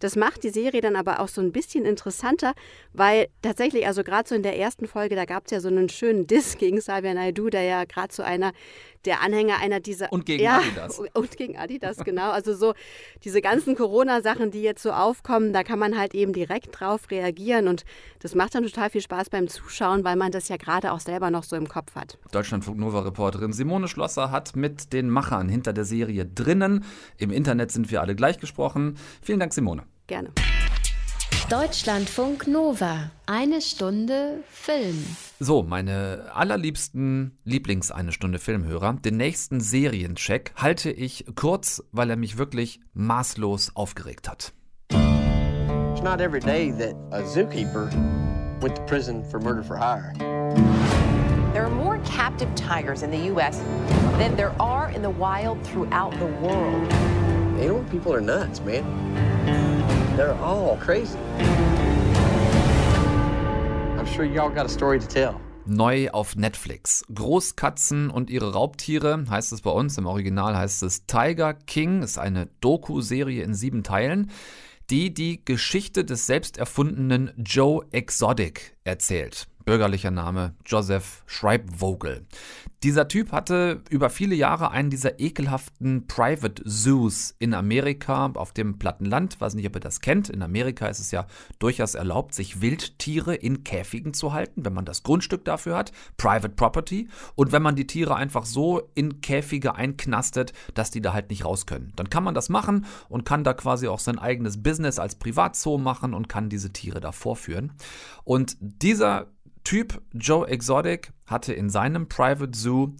Das 0.00 0.16
macht 0.16 0.42
die 0.44 0.50
Serie 0.50 0.80
dann 0.80 0.96
aber 0.96 1.20
auch 1.20 1.28
so 1.28 1.40
ein 1.40 1.52
bisschen 1.52 1.84
interessanter, 1.84 2.52
weil 2.92 3.28
tatsächlich, 3.42 3.86
also 3.86 4.02
gerade 4.02 4.28
so 4.28 4.34
in 4.34 4.42
der 4.42 4.58
ersten 4.58 4.86
Folge, 4.86 5.14
da 5.14 5.24
gab 5.24 5.46
es 5.46 5.52
ja 5.52 5.60
so 5.60 5.68
einen 5.68 5.88
schönen 5.88 6.26
Diss 6.26 6.58
gegen 6.58 6.78
Xavier 6.78 7.14
Naidoo, 7.14 7.48
der 7.48 7.62
ja 7.62 7.84
gerade 7.84 8.12
so 8.12 8.22
einer 8.22 8.52
der 9.06 9.20
Anhänger 9.22 9.58
einer 9.60 9.80
dieser. 9.80 10.12
Und 10.12 10.26
gegen 10.26 10.42
ja, 10.42 10.58
Adidas. 10.58 11.00
Und 11.14 11.36
gegen 11.36 11.56
Adidas, 11.56 11.98
genau. 11.98 12.30
Also 12.30 12.54
so 12.54 12.74
diese 13.24 13.40
ganzen 13.40 13.76
Corona-Sachen, 13.76 14.50
die 14.50 14.62
jetzt 14.62 14.82
so 14.82 14.92
aufkommen, 14.92 15.52
da 15.52 15.62
kann 15.62 15.78
man 15.78 15.98
halt 15.98 16.14
eben 16.14 16.32
direkt 16.32 16.78
drauf 16.78 17.10
reagieren. 17.10 17.68
Und 17.68 17.84
das 18.20 18.34
macht 18.34 18.54
dann 18.54 18.64
total 18.64 18.90
viel 18.90 19.00
Spaß 19.00 19.30
beim 19.30 19.48
Zuschauen, 19.48 20.04
weil 20.04 20.16
man 20.16 20.32
das 20.32 20.48
ja 20.48 20.56
gerade 20.56 20.92
auch 20.92 21.00
selber 21.00 21.30
noch 21.30 21.44
so 21.44 21.56
im 21.56 21.68
Kopf 21.68 21.94
hat. 21.94 22.18
Deutschlandfunk 22.32 22.78
Nova-Reporterin 22.78 23.52
Simone 23.52 23.88
Schlosser 23.88 24.30
hat 24.30 24.56
mit 24.56 24.92
den 24.92 25.10
Machern 25.10 25.48
hinter 25.48 25.72
der 25.72 25.84
Serie 25.84 26.26
drinnen. 26.26 26.84
Im 27.18 27.30
Internet 27.30 27.70
sind 27.70 27.90
wir 27.90 28.00
alle 28.00 28.14
gleich 28.14 28.38
gesprochen. 28.38 28.96
Vielen 29.22 29.40
Dank, 29.40 29.52
Simone. 29.52 29.84
Gerne. 30.06 30.30
Deutschlandfunk 31.50 32.46
Nova. 32.46 33.10
Eine 33.26 33.60
Stunde 33.60 34.42
Film. 34.50 35.04
So, 35.44 35.62
meine 35.62 36.30
allerliebsten 36.32 37.36
Lieblings-Eine 37.44 38.12
Stunde 38.12 38.38
Filmhörer, 38.38 38.94
den 38.94 39.18
nächsten 39.18 39.60
Seriencheck 39.60 40.52
halte 40.56 40.90
ich 40.90 41.26
kurz, 41.34 41.84
weil 41.92 42.08
er 42.08 42.16
mich 42.16 42.38
wirklich 42.38 42.80
maßlos 42.94 43.72
aufgeregt 43.74 44.26
hat. 44.26 44.54
It's 44.90 46.02
not 46.02 46.22
every 46.22 46.40
day 46.40 46.72
that 46.78 46.94
a 47.10 47.22
zookeeper 47.26 47.90
went 48.62 48.74
to 48.76 48.82
prison 48.86 49.22
for 49.22 49.38
murder 49.38 49.62
for 49.62 49.76
hire. 49.76 50.14
There 51.52 51.64
are 51.64 51.70
more 51.70 51.98
captive 52.06 52.48
tigers 52.54 53.02
in 53.02 53.10
the 53.10 53.30
U.S. 53.34 53.60
than 54.16 54.34
there 54.36 54.54
are 54.58 54.90
in 54.96 55.02
the 55.02 55.10
wild 55.10 55.62
throughout 55.62 56.18
the 56.20 56.32
world. 56.40 56.90
Animal 57.60 57.84
people 57.90 58.14
are 58.14 58.22
nuts, 58.22 58.62
man. 58.62 58.82
They're 60.16 60.38
all 60.40 60.78
crazy. 60.78 61.18
Sure 64.14 64.24
y'all 64.24 64.48
got 64.48 64.64
a 64.64 64.68
story 64.68 65.00
to 65.00 65.08
tell. 65.08 65.40
Neu 65.66 66.08
auf 66.10 66.36
Netflix. 66.36 67.04
Großkatzen 67.12 68.10
und 68.10 68.30
ihre 68.30 68.52
Raubtiere 68.52 69.24
heißt 69.28 69.52
es 69.52 69.62
bei 69.62 69.72
uns. 69.72 69.98
Im 69.98 70.06
Original 70.06 70.56
heißt 70.56 70.84
es 70.84 71.06
Tiger 71.06 71.52
King. 71.52 72.02
Ist 72.02 72.18
eine 72.18 72.46
Doku-Serie 72.60 73.42
in 73.42 73.54
sieben 73.54 73.82
Teilen, 73.82 74.30
die 74.88 75.12
die 75.12 75.44
Geschichte 75.44 76.04
des 76.04 76.26
selbst 76.26 76.58
erfundenen 76.58 77.32
Joe 77.36 77.84
Exotic 77.90 78.76
erzählt 78.84 79.48
bürgerlicher 79.64 80.10
Name 80.10 80.54
Joseph 80.66 81.22
Schreibvogel. 81.26 82.26
Dieser 82.84 83.08
Typ 83.08 83.32
hatte 83.32 83.80
über 83.88 84.10
viele 84.10 84.34
Jahre 84.34 84.70
einen 84.70 84.90
dieser 84.90 85.18
ekelhaften 85.18 86.06
Private 86.06 86.62
Zoos 86.66 87.34
in 87.38 87.54
Amerika 87.54 88.26
auf 88.34 88.52
dem 88.52 88.78
platten 88.78 89.06
Land. 89.06 89.40
Weiß 89.40 89.54
nicht, 89.54 89.66
ob 89.66 89.74
ihr 89.74 89.80
das 89.80 90.00
kennt. 90.00 90.28
In 90.28 90.42
Amerika 90.42 90.88
ist 90.88 90.98
es 90.98 91.10
ja 91.10 91.26
durchaus 91.58 91.94
erlaubt, 91.94 92.34
sich 92.34 92.60
Wildtiere 92.60 93.36
in 93.36 93.64
Käfigen 93.64 94.12
zu 94.12 94.34
halten, 94.34 94.66
wenn 94.66 94.74
man 94.74 94.84
das 94.84 95.02
Grundstück 95.02 95.46
dafür 95.46 95.78
hat. 95.78 95.92
Private 96.18 96.50
Property. 96.50 97.08
Und 97.36 97.52
wenn 97.52 97.62
man 97.62 97.74
die 97.74 97.86
Tiere 97.86 98.16
einfach 98.16 98.44
so 98.44 98.90
in 98.94 99.22
Käfige 99.22 99.76
einknastet, 99.76 100.52
dass 100.74 100.90
die 100.90 101.00
da 101.00 101.14
halt 101.14 101.30
nicht 101.30 101.46
raus 101.46 101.64
können. 101.64 101.94
Dann 101.96 102.10
kann 102.10 102.22
man 102.22 102.34
das 102.34 102.50
machen 102.50 102.84
und 103.08 103.24
kann 103.24 103.44
da 103.44 103.54
quasi 103.54 103.88
auch 103.88 103.98
sein 103.98 104.18
eigenes 104.18 104.62
Business 104.62 104.98
als 104.98 105.14
Privatzoo 105.14 105.78
machen 105.78 106.12
und 106.12 106.28
kann 106.28 106.50
diese 106.50 106.70
Tiere 106.70 107.00
da 107.00 107.12
vorführen. 107.12 107.72
Und 108.24 108.58
dieser 108.60 109.33
Typ 109.64 110.00
Joe 110.12 110.46
Exotic 110.46 111.12
hatte 111.26 111.52
in 111.54 111.70
seinem 111.70 112.08
Private 112.08 112.56
Zoo 112.56 112.94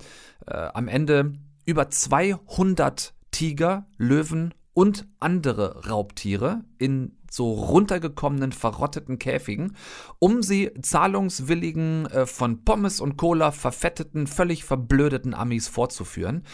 äh, 0.47 0.55
am 0.55 0.89
Ende 0.89 1.35
über 1.67 1.91
200 1.91 3.15
Tiger, 3.31 3.87
Löwen 3.97 4.55
und 4.73 5.07
andere 5.21 5.89
Raubtiere 5.89 6.65
in 6.79 7.17
so 7.31 7.53
runtergekommenen, 7.53 8.53
verrotteten 8.53 9.19
Käfigen, 9.19 9.77
um 10.19 10.43
sie 10.43 10.71
zahlungswilligen, 10.81 12.07
äh, 12.07 12.27
von 12.27 12.65
Pommes 12.65 13.01
und 13.01 13.17
Cola 13.17 13.51
verfetteten, 13.51 14.27
völlig 14.27 14.65
verblödeten 14.65 15.35
Amis 15.35 15.69
vorzuführen, 15.69 16.45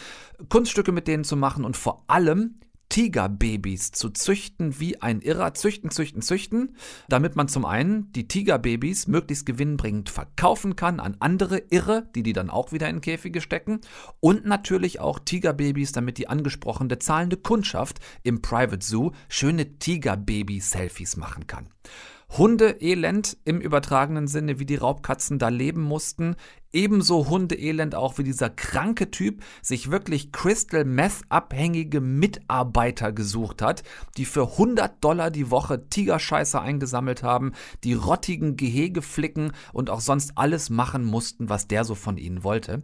Kunststücke 0.49 0.93
mit 0.93 1.07
denen 1.07 1.25
zu 1.25 1.37
machen 1.37 1.65
und 1.65 1.77
vor 1.77 2.05
allem 2.07 2.60
Tigerbabys 2.91 3.93
zu 3.93 4.11
züchten 4.11 4.79
wie 4.79 5.01
ein 5.01 5.23
Irrer. 5.23 5.55
Züchten, 5.55 5.91
züchten, 5.91 6.21
züchten, 6.21 6.77
damit 7.09 7.37
man 7.37 7.49
zum 7.49 7.65
einen 7.65 8.13
die 8.13 8.29
Tigerbabys 8.29 9.07
möglichst 9.07 9.47
gewinnbringend 9.47 10.11
verkaufen 10.11 10.77
kann 10.77 11.01
an 11.01 11.17
andere 11.21 11.59
Irre, 11.71 12.09
die 12.15 12.23
die 12.23 12.35
dann 12.35 12.51
auch 12.51 12.73
wieder 12.73 12.89
in 12.91 13.01
Käfige 13.01 13.41
stecken. 13.41 13.81
Und 14.21 14.45
natürlich 14.45 15.01
auch 15.01 15.19
Tigerbabys, 15.19 15.93
damit 15.93 16.19
die 16.19 16.29
angesprochene 16.29 16.99
zahlende 16.99 17.39
Kundschaft 17.39 18.01
im 18.23 18.43
Private 18.43 18.85
Zoo 18.85 19.13
schöne 19.29 19.79
Tigerbaby-Selfies 19.79 21.17
machen 21.17 21.47
kann. 21.47 21.71
Hundeelend 22.37 23.37
im 23.45 23.61
übertragenen 23.61 24.29
Sinne, 24.29 24.59
wie 24.61 24.67
die 24.67 24.77
Raubkatzen 24.77 25.39
da 25.39 25.49
leben 25.49 25.83
mussten. 25.83 26.37
Ebenso 26.73 27.29
Hundeelend 27.29 27.97
auch, 27.97 28.19
wie 28.19 28.23
dieser 28.23 28.51
kranke 28.51 29.11
Typ 29.11 29.43
sich 29.63 29.91
wirklich 29.91 30.31
Crystal 30.31 30.85
Meth 30.85 31.23
abhängige 31.29 32.01
Mitarbeiter 32.01 33.13
gesucht 33.13 33.63
hat, 33.63 33.83
die 34.17 34.25
für 34.25 34.53
100 34.53 35.03
Dollar 35.03 35.33
die 35.33 35.51
Woche 35.51 35.89
Tigerscheiße 35.89 36.61
eingesammelt 36.61 37.25
haben, 37.25 37.53
die 37.83 37.95
rottigen 37.95 38.57
Gehege 38.57 39.03
flicken 39.03 39.51
und 39.73 39.91
auch 39.91 40.01
sonst 40.01 40.33
alles 40.37 40.71
machen 40.71 41.05
mussten, 41.05 41.49
was 41.49 41.67
der 41.67 41.85
so 41.85 41.97
von 41.97 42.17
ihnen 42.17 42.45
wollte. 42.45 42.83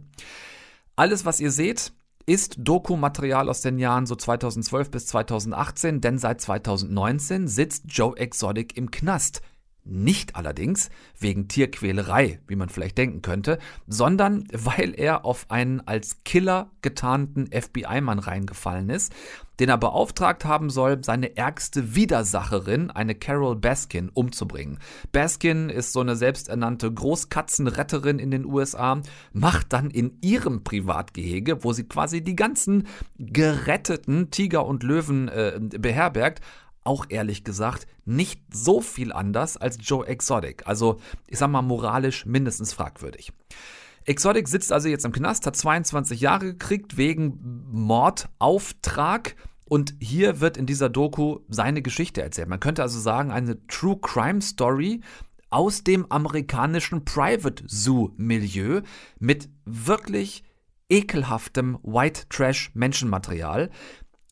Alles, 0.97 1.23
was 1.23 1.39
ihr 1.39 1.51
seht, 1.51 1.93
ist 2.27 2.57
Dokumaterial 2.59 3.49
aus 3.49 3.61
den 3.61 3.79
Jahren 3.79 4.05
so 4.05 4.15
2012 4.15 4.91
bis 4.91 5.07
2018, 5.07 6.01
denn 6.01 6.17
seit 6.17 6.41
2019 6.41 7.47
sitzt 7.47 7.85
Joe 7.87 8.17
Exotic 8.17 8.75
im 8.75 8.91
Knast. 8.91 9.41
Nicht 9.89 10.35
allerdings 10.35 10.89
wegen 11.17 11.47
Tierquälerei, 11.47 12.39
wie 12.47 12.55
man 12.55 12.69
vielleicht 12.69 12.97
denken 12.97 13.21
könnte, 13.21 13.57
sondern 13.87 14.45
weil 14.51 14.93
er 14.97 15.23
auf 15.25 15.49
einen 15.49 15.79
als 15.87 16.23
Killer 16.25 16.71
getarnten 16.81 17.47
FBI-Mann 17.47 18.19
reingefallen 18.19 18.89
ist, 18.89 19.13
den 19.59 19.69
er 19.69 19.77
beauftragt 19.77 20.45
haben 20.45 20.69
soll, 20.69 21.03
seine 21.03 21.35
ärgste 21.35 21.95
Widersacherin, 21.95 22.91
eine 22.91 23.15
Carol 23.15 23.55
Baskin, 23.55 24.09
umzubringen. 24.09 24.79
Baskin 25.11 25.69
ist 25.69 25.93
so 25.93 26.01
eine 26.01 26.15
selbsternannte 26.15 26.91
Großkatzenretterin 26.91 28.19
in 28.19 28.31
den 28.31 28.45
USA, 28.45 29.01
macht 29.33 29.73
dann 29.73 29.89
in 29.89 30.17
ihrem 30.21 30.63
Privatgehege, 30.63 31.63
wo 31.63 31.73
sie 31.73 31.85
quasi 31.85 32.23
die 32.23 32.35
ganzen 32.35 32.87
geretteten 33.17 34.31
Tiger 34.31 34.65
und 34.65 34.83
Löwen 34.83 35.27
äh, 35.27 35.59
beherbergt, 35.59 36.41
auch 36.87 37.05
ehrlich 37.09 37.43
gesagt 37.43 37.85
nicht 38.05 38.41
so 38.51 38.81
viel 38.81 39.11
anders 39.11 39.57
als 39.57 39.77
Joe 39.81 40.07
Exotic. 40.07 40.65
Also 40.65 40.99
ich 41.27 41.37
sag 41.37 41.49
mal 41.49 41.61
moralisch 41.61 42.25
mindestens 42.25 42.73
fragwürdig. 42.73 43.33
Exotic 44.05 44.47
sitzt 44.47 44.71
also 44.71 44.87
jetzt 44.87 45.03
im 45.03 45.11
Knast, 45.11 45.45
hat 45.45 45.57
22 45.57 46.21
Jahre 46.21 46.45
gekriegt 46.45 46.95
wegen 46.97 47.65
Mordauftrag. 47.69 49.35
Und 49.65 49.95
hier 49.99 50.39
wird 50.39 50.55
in 50.55 50.65
dieser 50.65 50.87
Doku 50.87 51.39
seine 51.49 51.81
Geschichte 51.81 52.21
erzählt. 52.21 52.47
Man 52.47 52.61
könnte 52.61 52.83
also 52.83 53.01
sagen, 53.01 53.31
eine 53.31 53.67
True 53.67 53.97
Crime 54.01 54.41
Story 54.41 55.01
aus 55.49 55.83
dem 55.83 56.09
amerikanischen 56.09 57.03
Private 57.03 57.65
Zoo 57.67 58.11
Milieu 58.15 58.81
mit 59.19 59.49
wirklich 59.65 60.45
ekelhaftem 60.89 61.79
White 61.83 62.27
Trash 62.29 62.71
Menschenmaterial, 62.75 63.69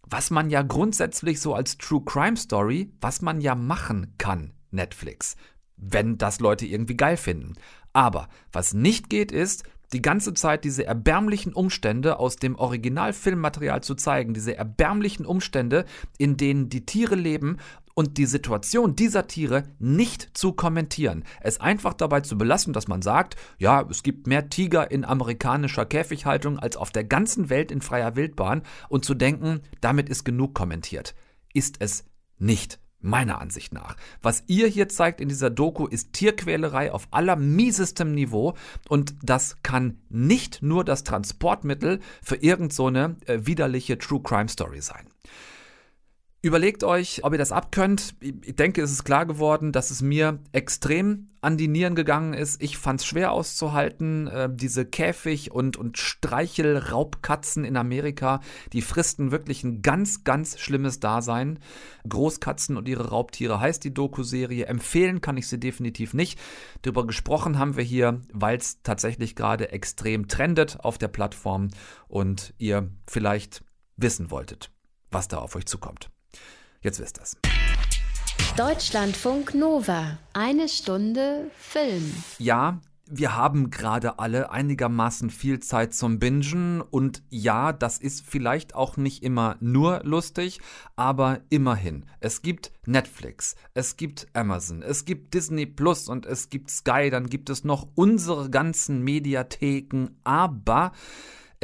was 0.10 0.30
man 0.32 0.50
ja 0.50 0.62
grundsätzlich 0.62 1.40
so 1.42 1.54
als 1.54 1.78
True 1.78 2.04
Crime 2.06 2.38
Story, 2.38 2.92
was 3.02 3.22
man 3.22 3.42
ja 3.42 3.56
machen 3.56 4.14
kann, 4.18 4.54
Netflix, 4.72 5.36
wenn 5.78 6.18
das 6.18 6.40
Leute 6.40 6.66
irgendwie 6.66 6.98
geil 6.98 7.18
finden. 7.18 7.54
Aber 7.94 8.28
was 8.52 8.74
nicht 8.74 9.10
geht, 9.10 9.32
ist, 9.32 9.64
die 9.94 10.02
ganze 10.02 10.34
Zeit 10.34 10.64
diese 10.64 10.86
erbärmlichen 10.86 11.54
Umstände 11.54 12.20
aus 12.20 12.36
dem 12.36 12.56
Originalfilmmaterial 12.56 13.82
zu 13.82 13.96
zeigen, 13.96 14.34
diese 14.34 14.58
erbärmlichen 14.58 15.26
Umstände, 15.26 15.86
in 16.18 16.38
denen 16.38 16.70
die 16.70 16.86
Tiere 16.86 17.16
leben 17.16 17.58
und 17.96 18.18
die 18.18 18.26
Situation 18.28 18.96
dieser 18.96 19.26
Tiere 19.26 19.64
nicht 19.80 20.38
zu 20.38 20.54
kommentieren. 20.54 21.24
Es 21.42 21.60
einfach 21.60 21.94
dabei 21.94 22.22
zu 22.22 22.38
belassen, 22.38 22.74
dass 22.74 22.88
man 22.88 23.02
sagt, 23.02 23.36
ja, 23.58 23.82
es 23.90 24.04
gibt 24.04 24.28
mehr 24.28 24.50
Tiger 24.50 24.92
in 24.92 25.06
amerikanischer 25.06 25.86
Käfighaltung 25.86 26.60
als 26.60 26.78
auf 26.78 26.92
der 26.92 27.06
ganzen 27.06 27.50
Welt 27.50 27.72
in 27.72 27.82
freier 27.82 28.16
Wildbahn 28.16 28.62
und 28.90 29.06
zu 29.06 29.16
denken, 29.16 29.62
damit 29.82 30.10
ist 30.10 30.26
genug 30.26 30.54
kommentiert. 30.54 31.16
Ist 31.54 31.78
es 31.80 32.04
nicht. 32.38 32.80
Meiner 33.00 33.40
Ansicht 33.40 33.72
nach. 33.72 33.96
Was 34.24 34.44
ihr 34.48 34.68
hier 34.68 34.90
zeigt 34.90 35.22
in 35.22 35.30
dieser 35.30 35.52
Doku 35.52 35.86
ist 35.86 36.14
Tierquälerei 36.14 36.92
auf 36.92 37.08
allermiesestem 37.12 38.16
Niveau 38.16 38.56
und 38.90 39.14
das 39.22 39.62
kann 39.62 40.00
nicht 40.10 40.64
nur 40.64 40.84
das 40.84 41.04
Transportmittel 41.04 42.00
für 42.24 42.38
irgendeine 42.38 42.72
so 42.72 42.90
äh, 43.32 43.46
widerliche 43.46 44.00
True 44.00 44.22
Crime 44.24 44.50
Story 44.50 44.82
sein. 44.82 45.06
Überlegt 46.46 46.84
euch, 46.84 47.24
ob 47.24 47.32
ihr 47.32 47.40
das 47.40 47.52
abkönnt. 47.52 48.14
Ich 48.20 48.56
denke, 48.56 48.84
es 48.84 48.92
ist 48.92 49.04
klar 49.04 49.26
geworden, 49.26 49.72
dass 49.72 49.90
es 49.90 50.04
mir 50.04 50.38
extrem 50.52 51.30
an 51.42 51.58
die 51.58 51.68
Nieren 51.68 51.96
gegangen 51.96 52.36
ist. 52.36 52.62
Ich 52.62 52.78
fand 52.78 53.00
es 53.00 53.08
schwer 53.08 53.32
auszuhalten. 53.32 54.28
Äh, 54.28 54.50
diese 54.54 54.86
Käfig- 54.86 55.52
und, 55.52 55.76
und 55.76 55.98
Streichelraubkatzen 55.98 57.66
in 57.66 57.76
Amerika, 57.76 58.42
die 58.74 58.84
fristen 58.84 59.32
wirklich 59.32 59.64
ein 59.64 59.82
ganz, 59.82 60.24
ganz 60.24 60.60
schlimmes 60.60 61.00
Dasein. 61.00 61.58
Großkatzen 62.08 62.78
und 62.78 62.88
ihre 62.88 63.10
Raubtiere 63.10 63.60
heißt 63.60 63.84
die 63.84 63.96
Doku-Serie. 63.96 64.68
Empfehlen 64.68 65.22
kann 65.22 65.38
ich 65.38 65.48
sie 65.48 65.60
definitiv 65.60 66.14
nicht. 66.14 66.40
Darüber 66.84 67.08
gesprochen 67.08 67.58
haben 67.58 67.76
wir 67.76 67.84
hier, 67.84 68.22
weil 68.32 68.58
es 68.58 68.84
tatsächlich 68.84 69.36
gerade 69.36 69.72
extrem 69.72 70.28
trendet 70.28 70.78
auf 70.82 71.00
der 71.00 71.08
Plattform 71.08 71.70
und 72.08 72.54
ihr 72.60 72.92
vielleicht 73.08 73.64
wissen 73.98 74.30
wolltet, 74.30 74.70
was 75.10 75.28
da 75.28 75.40
auf 75.40 75.56
euch 75.56 75.66
zukommt. 75.66 76.12
Jetzt 76.86 77.00
wisst 77.00 77.18
ihr's. 77.18 77.36
Deutschlandfunk 78.56 79.56
Nova. 79.56 80.20
Eine 80.34 80.70
Stunde 80.70 81.50
Film. 81.58 82.14
Ja, 82.38 82.80
wir 83.10 83.36
haben 83.36 83.72
gerade 83.72 84.20
alle 84.20 84.52
einigermaßen 84.52 85.32
viel 85.32 85.60
Zeit 85.62 85.96
zum 85.96 86.20
Bingen 86.20 86.82
und 86.82 87.24
ja, 87.32 87.74
das 87.74 87.98
ist 87.98 88.24
vielleicht 88.24 88.76
auch 88.76 88.98
nicht 88.98 89.24
immer 89.24 89.58
nur 89.62 90.02
lustig, 90.04 90.60
aber 90.96 91.42
immerhin. 91.50 92.06
Es 92.20 92.44
gibt 92.44 92.72
Netflix, 92.86 93.56
es 93.74 93.98
gibt 93.98 94.28
Amazon, 94.34 94.84
es 94.84 95.06
gibt 95.06 95.34
Disney 95.34 95.66
Plus 95.66 96.08
und 96.08 96.28
es 96.28 96.52
gibt 96.52 96.70
Sky, 96.70 97.10
dann 97.10 97.32
gibt 97.32 97.50
es 97.50 97.64
noch 97.64 97.88
unsere 97.96 98.52
ganzen 98.52 99.04
Mediatheken, 99.04 100.10
aber 100.24 100.92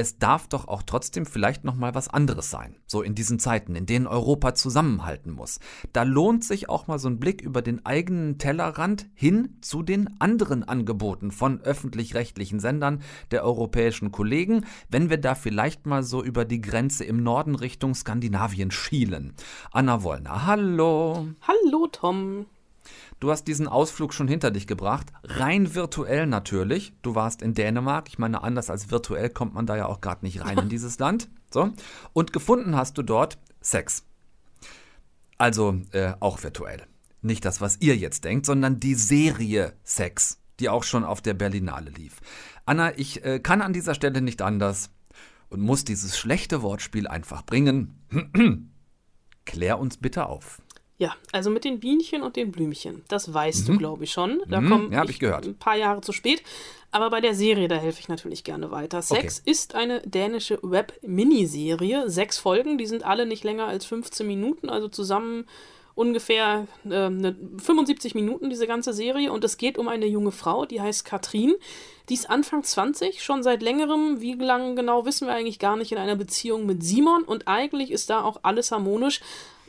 es 0.01 0.17
darf 0.17 0.47
doch 0.47 0.67
auch 0.67 0.83
trotzdem 0.83 1.25
vielleicht 1.25 1.63
noch 1.63 1.75
mal 1.75 1.95
was 1.95 2.09
anderes 2.09 2.49
sein. 2.49 2.75
So 2.87 3.01
in 3.01 3.15
diesen 3.15 3.39
Zeiten, 3.39 3.75
in 3.75 3.85
denen 3.85 4.07
Europa 4.07 4.53
zusammenhalten 4.53 5.31
muss. 5.31 5.59
Da 5.93 6.03
lohnt 6.03 6.43
sich 6.43 6.69
auch 6.69 6.87
mal 6.87 6.99
so 6.99 7.07
ein 7.07 7.19
Blick 7.19 7.41
über 7.41 7.61
den 7.61 7.85
eigenen 7.85 8.37
Tellerrand 8.37 9.07
hin 9.13 9.57
zu 9.61 9.83
den 9.83 10.19
anderen 10.19 10.63
Angeboten 10.63 11.31
von 11.31 11.61
öffentlich-rechtlichen 11.61 12.59
Sendern 12.59 13.01
der 13.29 13.45
europäischen 13.45 14.11
Kollegen, 14.11 14.65
wenn 14.89 15.09
wir 15.09 15.17
da 15.17 15.35
vielleicht 15.35 15.85
mal 15.85 16.03
so 16.03 16.23
über 16.23 16.45
die 16.45 16.61
Grenze 16.61 17.05
im 17.05 17.23
Norden 17.23 17.55
Richtung 17.55 17.93
Skandinavien 17.93 18.71
schielen. 18.71 19.33
Anna 19.71 20.03
Wollner, 20.03 20.47
hallo. 20.47 21.27
Hallo 21.41 21.87
Tom. 21.91 22.47
Du 23.19 23.31
hast 23.31 23.45
diesen 23.45 23.67
Ausflug 23.67 24.13
schon 24.13 24.27
hinter 24.27 24.51
dich 24.51 24.67
gebracht, 24.67 25.07
rein 25.23 25.75
virtuell 25.75 26.25
natürlich. 26.25 26.93
Du 27.01 27.15
warst 27.15 27.41
in 27.41 27.53
Dänemark. 27.53 28.07
Ich 28.09 28.17
meine, 28.17 28.43
anders 28.43 28.69
als 28.69 28.89
virtuell 28.89 29.29
kommt 29.29 29.53
man 29.53 29.65
da 29.65 29.77
ja 29.77 29.85
auch 29.85 30.01
gerade 30.01 30.25
nicht 30.25 30.43
rein 30.43 30.57
in 30.57 30.69
dieses 30.69 30.99
Land. 30.99 31.29
So. 31.51 31.71
Und 32.13 32.33
gefunden 32.33 32.75
hast 32.75 32.97
du 32.97 33.03
dort 33.03 33.37
Sex. 33.61 34.03
Also 35.37 35.81
äh, 35.91 36.13
auch 36.19 36.41
virtuell. 36.43 36.83
Nicht 37.21 37.45
das, 37.45 37.61
was 37.61 37.77
ihr 37.79 37.95
jetzt 37.95 38.23
denkt, 38.23 38.45
sondern 38.45 38.79
die 38.79 38.95
Serie 38.95 39.73
Sex, 39.83 40.39
die 40.59 40.69
auch 40.69 40.83
schon 40.83 41.03
auf 41.03 41.21
der 41.21 41.35
Berlinale 41.35 41.91
lief. 41.91 42.19
Anna, 42.65 42.97
ich 42.97 43.23
äh, 43.23 43.39
kann 43.39 43.61
an 43.61 43.73
dieser 43.73 43.93
Stelle 43.93 44.21
nicht 44.21 44.41
anders 44.41 44.89
und 45.49 45.61
muss 45.61 45.83
dieses 45.83 46.17
schlechte 46.17 46.61
Wortspiel 46.61 47.07
einfach 47.07 47.43
bringen. 47.43 47.95
Klär 49.45 49.79
uns 49.79 49.97
bitte 49.97 50.25
auf. 50.27 50.60
Ja, 51.01 51.15
also 51.31 51.49
mit 51.49 51.63
den 51.63 51.79
Bienchen 51.79 52.21
und 52.21 52.35
den 52.35 52.51
Blümchen. 52.51 53.01
Das 53.07 53.33
weißt 53.33 53.67
mhm. 53.67 53.73
du, 53.73 53.79
glaube 53.79 54.03
ich, 54.03 54.11
schon. 54.11 54.39
Da 54.47 54.61
mhm. 54.61 54.69
komme 54.69 54.93
ja, 54.93 55.03
ich, 55.03 55.09
ich 55.09 55.19
gehört. 55.19 55.47
ein 55.47 55.55
paar 55.55 55.75
Jahre 55.75 56.01
zu 56.01 56.11
spät. 56.11 56.43
Aber 56.91 57.09
bei 57.09 57.21
der 57.21 57.33
Serie, 57.33 57.67
da 57.67 57.77
helfe 57.77 57.99
ich 58.01 58.07
natürlich 58.07 58.43
gerne 58.43 58.69
weiter. 58.69 59.01
Sex 59.01 59.39
okay. 59.39 59.49
ist 59.49 59.73
eine 59.73 60.01
dänische 60.01 60.59
Web-Miniserie. 60.61 62.07
Sechs 62.07 62.37
Folgen, 62.37 62.77
die 62.77 62.85
sind 62.85 63.03
alle 63.03 63.25
nicht 63.25 63.43
länger 63.43 63.65
als 63.65 63.85
15 63.85 64.27
Minuten, 64.27 64.69
also 64.69 64.89
zusammen 64.89 65.47
ungefähr 65.95 66.67
äh, 66.85 67.09
75 67.09 68.13
Minuten, 68.13 68.51
diese 68.51 68.67
ganze 68.67 68.93
Serie. 68.93 69.31
Und 69.31 69.43
es 69.43 69.57
geht 69.57 69.79
um 69.79 69.87
eine 69.87 70.05
junge 70.05 70.31
Frau, 70.31 70.67
die 70.67 70.81
heißt 70.81 71.03
Katrin. 71.03 71.55
Die 72.09 72.13
ist 72.13 72.29
Anfang 72.29 72.63
20, 72.63 73.23
schon 73.23 73.41
seit 73.41 73.63
längerem, 73.63 74.21
wie 74.21 74.33
lange 74.35 74.75
genau 74.75 75.03
wissen 75.07 75.27
wir 75.27 75.33
eigentlich 75.33 75.57
gar 75.57 75.77
nicht, 75.77 75.91
in 75.91 75.97
einer 75.97 76.15
Beziehung 76.15 76.67
mit 76.67 76.83
Simon. 76.83 77.23
Und 77.23 77.47
eigentlich 77.47 77.89
ist 77.89 78.11
da 78.11 78.23
auch 78.23 78.41
alles 78.43 78.71
harmonisch. 78.71 79.21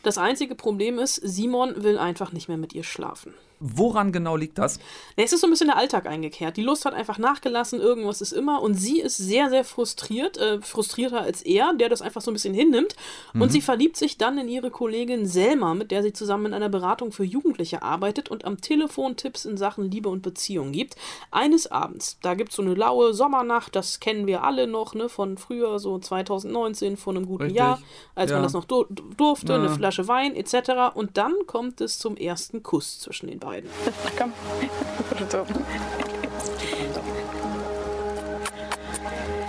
Das 0.03 0.19
einzige 0.19 0.55
Problem 0.55 0.99
ist, 0.99 1.17
Simon 1.17 1.83
will 1.83 1.99
einfach 1.99 2.33
nicht 2.33 2.49
mehr 2.49 2.59
mit 2.59 2.73
ihr 2.73 2.83
schlafen. 2.83 3.35
Woran 3.65 4.11
genau 4.11 4.35
liegt 4.35 4.59
das? 4.59 4.81
Es 5.15 5.33
ist 5.33 5.41
so 5.41 5.47
ein 5.47 5.51
bisschen 5.51 5.69
der 5.69 5.77
Alltag 5.77 6.07
eingekehrt. 6.07 6.57
Die 6.57 6.65
Lust 6.65 6.85
hat 6.85 6.95
einfach 6.95 7.19
nachgelassen, 7.19 7.81
irgendwas 7.81 8.21
ist 8.21 8.33
immer. 8.33 8.61
Und 8.61 8.75
sie 8.75 9.01
ist 9.01 9.19
sehr, 9.19 9.51
sehr 9.51 9.63
frustriert, 9.63 10.37
äh, 10.37 10.61
frustrierter 10.61 11.21
als 11.21 11.43
er, 11.43 11.73
der 11.73 11.89
das 11.89 12.03
einfach 12.03 12.23
so 12.23 12.33
ein 12.33 12.35
bisschen 12.35 12.55
hinnimmt. 12.55 12.97
Mhm. 13.33 13.43
Und 13.43 13.53
sie 13.53 13.61
verliebt 13.61 13.97
sich 13.97 14.19
dann 14.19 14.37
in 14.37 14.49
ihre 14.49 14.73
Kollegin 14.73 15.27
Selma, 15.27 15.75
mit 15.75 15.93
der 15.93 16.03
sie 16.03 16.13
zusammen 16.13 16.47
in 16.47 16.55
einer 16.55 16.71
Beratung 16.71 17.13
für 17.13 17.23
Jugendliche 17.23 17.83
arbeitet 17.83 18.31
und 18.31 18.45
am 18.45 18.61
Telefon 18.61 19.15
Tipps 19.15 19.45
in 19.45 19.57
Sachen 19.57 19.89
Liebe 19.89 20.09
und 20.09 20.23
Beziehung 20.23 20.73
gibt. 20.73 20.97
Eines 21.31 21.71
Abends, 21.71 22.19
da 22.21 22.35
gibt 22.35 22.51
es 22.51 22.57
so 22.57 22.63
eine 22.63 22.75
laue 22.75 23.15
Sommernacht, 23.15 23.77
das 23.77 24.01
kennen 24.01 24.27
wir 24.27 24.43
alle 24.43 24.67
noch, 24.67 24.95
ne, 24.95 25.09
von 25.09 25.39
früher, 25.39 25.79
so 25.79 26.01
2019, 26.01 26.97
vor 26.97 27.15
einem 27.15 27.27
guten 27.27 27.45
Richtig. 27.45 27.59
Jahr, 27.59 27.81
als 28.17 28.33
ja. 28.33 28.39
man 28.39 28.43
das 28.43 28.55
noch 28.55 28.65
dur 28.65 28.89
durfte, 29.17 29.53
ja. 29.53 29.59
eine 29.61 29.71
Flasche 29.71 30.09
Wein 30.09 30.35
etc. 30.35 30.95
Und 30.95 31.17
dann 31.17 31.35
kommt 31.47 31.81
es 31.81 32.01
zum 32.01 32.17
ersten 32.17 32.65
Kuss 32.65 32.99
zwischen 32.99 33.29
den 33.29 33.39
beiden 33.39 33.52
beiden. 33.53 33.71
Komm. 34.19 34.33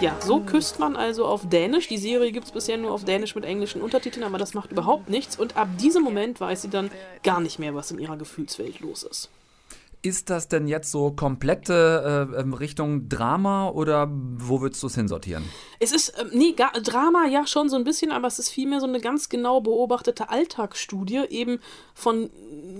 Ja, 0.01 0.17
so 0.19 0.41
küsst 0.41 0.79
man 0.79 0.95
also 0.97 1.25
auf 1.25 1.47
Dänisch. 1.47 1.87
Die 1.87 1.97
Serie 1.97 2.31
gibt 2.31 2.47
es 2.47 2.51
bisher 2.51 2.77
nur 2.77 2.91
auf 2.91 3.05
Dänisch 3.05 3.35
mit 3.35 3.45
englischen 3.45 3.81
Untertiteln, 3.81 4.25
aber 4.25 4.37
das 4.37 4.53
macht 4.53 4.71
überhaupt 4.71 5.09
nichts. 5.09 5.37
Und 5.37 5.55
ab 5.55 5.69
diesem 5.79 6.03
Moment 6.03 6.41
weiß 6.41 6.63
sie 6.63 6.69
dann 6.69 6.91
gar 7.23 7.39
nicht 7.39 7.59
mehr, 7.59 7.73
was 7.73 7.91
in 7.91 7.99
ihrer 7.99 8.17
Gefühlswelt 8.17 8.81
los 8.81 9.03
ist. 9.03 9.29
Ist 10.05 10.29
das 10.29 10.49
denn 10.49 10.67
jetzt 10.67 10.91
so 10.91 11.11
komplette 11.11 12.29
äh, 12.35 12.41
ähm, 12.41 12.53
Richtung 12.53 13.07
Drama 13.07 13.69
oder 13.69 14.09
wo 14.11 14.59
würdest 14.59 14.83
du 14.83 14.87
es 14.87 14.95
hinsortieren? 14.95 15.45
Es 15.79 15.93
ist, 15.93 16.13
ähm, 16.19 16.29
nee, 16.33 16.51
gar, 16.51 16.73
Drama 16.73 17.25
ja 17.25 17.47
schon 17.47 17.69
so 17.69 17.77
ein 17.77 17.85
bisschen, 17.85 18.11
aber 18.11 18.27
es 18.27 18.37
ist 18.37 18.49
vielmehr 18.49 18.81
so 18.81 18.85
eine 18.85 18.99
ganz 18.99 19.29
genau 19.29 19.61
beobachtete 19.61 20.27
Alltagsstudie, 20.27 21.23
eben 21.29 21.59
von 21.93 22.29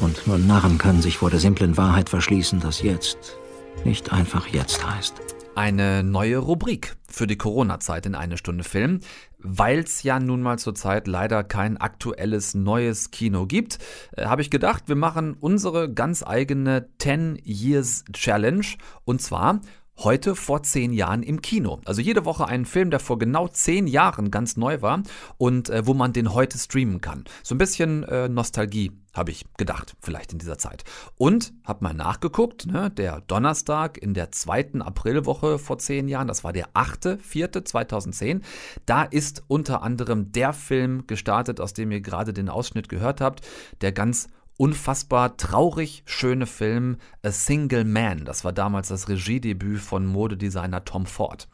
Und 0.00 0.26
nur 0.26 0.38
Narren 0.38 0.78
können 0.78 1.02
sich 1.02 1.18
vor 1.18 1.30
der 1.30 1.40
simplen 1.40 1.76
Wahrheit 1.76 2.08
verschließen, 2.08 2.60
dass 2.60 2.82
jetzt 2.82 3.36
nicht 3.84 4.12
einfach 4.12 4.46
jetzt 4.48 4.84
heißt 4.86 5.20
eine 5.54 6.02
neue 6.02 6.38
Rubrik 6.38 6.96
für 7.08 7.26
die 7.26 7.36
Corona-Zeit 7.36 8.06
in 8.06 8.14
eine 8.14 8.36
Stunde 8.36 8.64
Film. 8.64 9.00
Weil 9.38 9.80
es 9.80 10.02
ja 10.02 10.18
nun 10.18 10.40
mal 10.42 10.58
zurzeit 10.58 11.06
leider 11.06 11.44
kein 11.44 11.76
aktuelles 11.76 12.54
neues 12.54 13.10
Kino 13.10 13.46
gibt, 13.46 13.78
äh, 14.16 14.26
habe 14.26 14.42
ich 14.42 14.50
gedacht, 14.50 14.84
wir 14.86 14.96
machen 14.96 15.36
unsere 15.38 15.92
ganz 15.92 16.22
eigene 16.22 16.88
10 16.98 17.38
Years 17.44 18.04
Challenge. 18.12 18.66
Und 19.04 19.20
zwar 19.20 19.60
heute 19.98 20.34
vor 20.34 20.62
zehn 20.62 20.92
Jahren 20.92 21.22
im 21.22 21.42
Kino. 21.42 21.80
Also 21.84 22.00
jede 22.00 22.24
Woche 22.24 22.46
einen 22.46 22.64
Film, 22.64 22.90
der 22.90 23.00
vor 23.00 23.18
genau 23.18 23.48
zehn 23.48 23.86
Jahren 23.86 24.30
ganz 24.30 24.56
neu 24.56 24.82
war 24.82 25.02
und 25.38 25.70
äh, 25.70 25.86
wo 25.86 25.94
man 25.94 26.12
den 26.12 26.34
heute 26.34 26.58
streamen 26.58 27.00
kann. 27.00 27.24
So 27.42 27.54
ein 27.54 27.58
bisschen 27.58 28.02
äh, 28.04 28.28
Nostalgie 28.28 28.92
habe 29.14 29.30
ich 29.30 29.44
gedacht, 29.56 29.94
vielleicht 30.00 30.32
in 30.32 30.38
dieser 30.38 30.58
Zeit. 30.58 30.82
Und 31.16 31.52
habe 31.64 31.84
mal 31.84 31.94
nachgeguckt, 31.94 32.66
ne, 32.66 32.90
der 32.90 33.20
Donnerstag 33.20 33.96
in 33.96 34.12
der 34.12 34.32
zweiten 34.32 34.82
Aprilwoche 34.82 35.58
vor 35.58 35.78
zehn 35.78 36.08
Jahren, 36.08 36.26
das 36.26 36.42
war 36.42 36.52
der 36.52 36.70
8.4.2010, 36.74 38.42
da 38.86 39.04
ist 39.04 39.44
unter 39.46 39.82
anderem 39.82 40.32
der 40.32 40.52
Film 40.52 41.06
gestartet, 41.06 41.60
aus 41.60 41.72
dem 41.72 41.92
ihr 41.92 42.00
gerade 42.00 42.32
den 42.32 42.48
Ausschnitt 42.48 42.88
gehört 42.88 43.20
habt, 43.20 43.46
der 43.80 43.92
ganz 43.92 44.28
unfassbar 44.56 45.36
traurig 45.36 46.02
schöne 46.06 46.46
Film 46.46 46.98
A 47.22 47.32
Single 47.32 47.84
Man. 47.84 48.24
Das 48.24 48.44
war 48.44 48.52
damals 48.52 48.88
das 48.88 49.08
Regiedebüt 49.08 49.80
von 49.80 50.06
Modedesigner 50.06 50.84
Tom 50.84 51.06
Ford. 51.06 51.48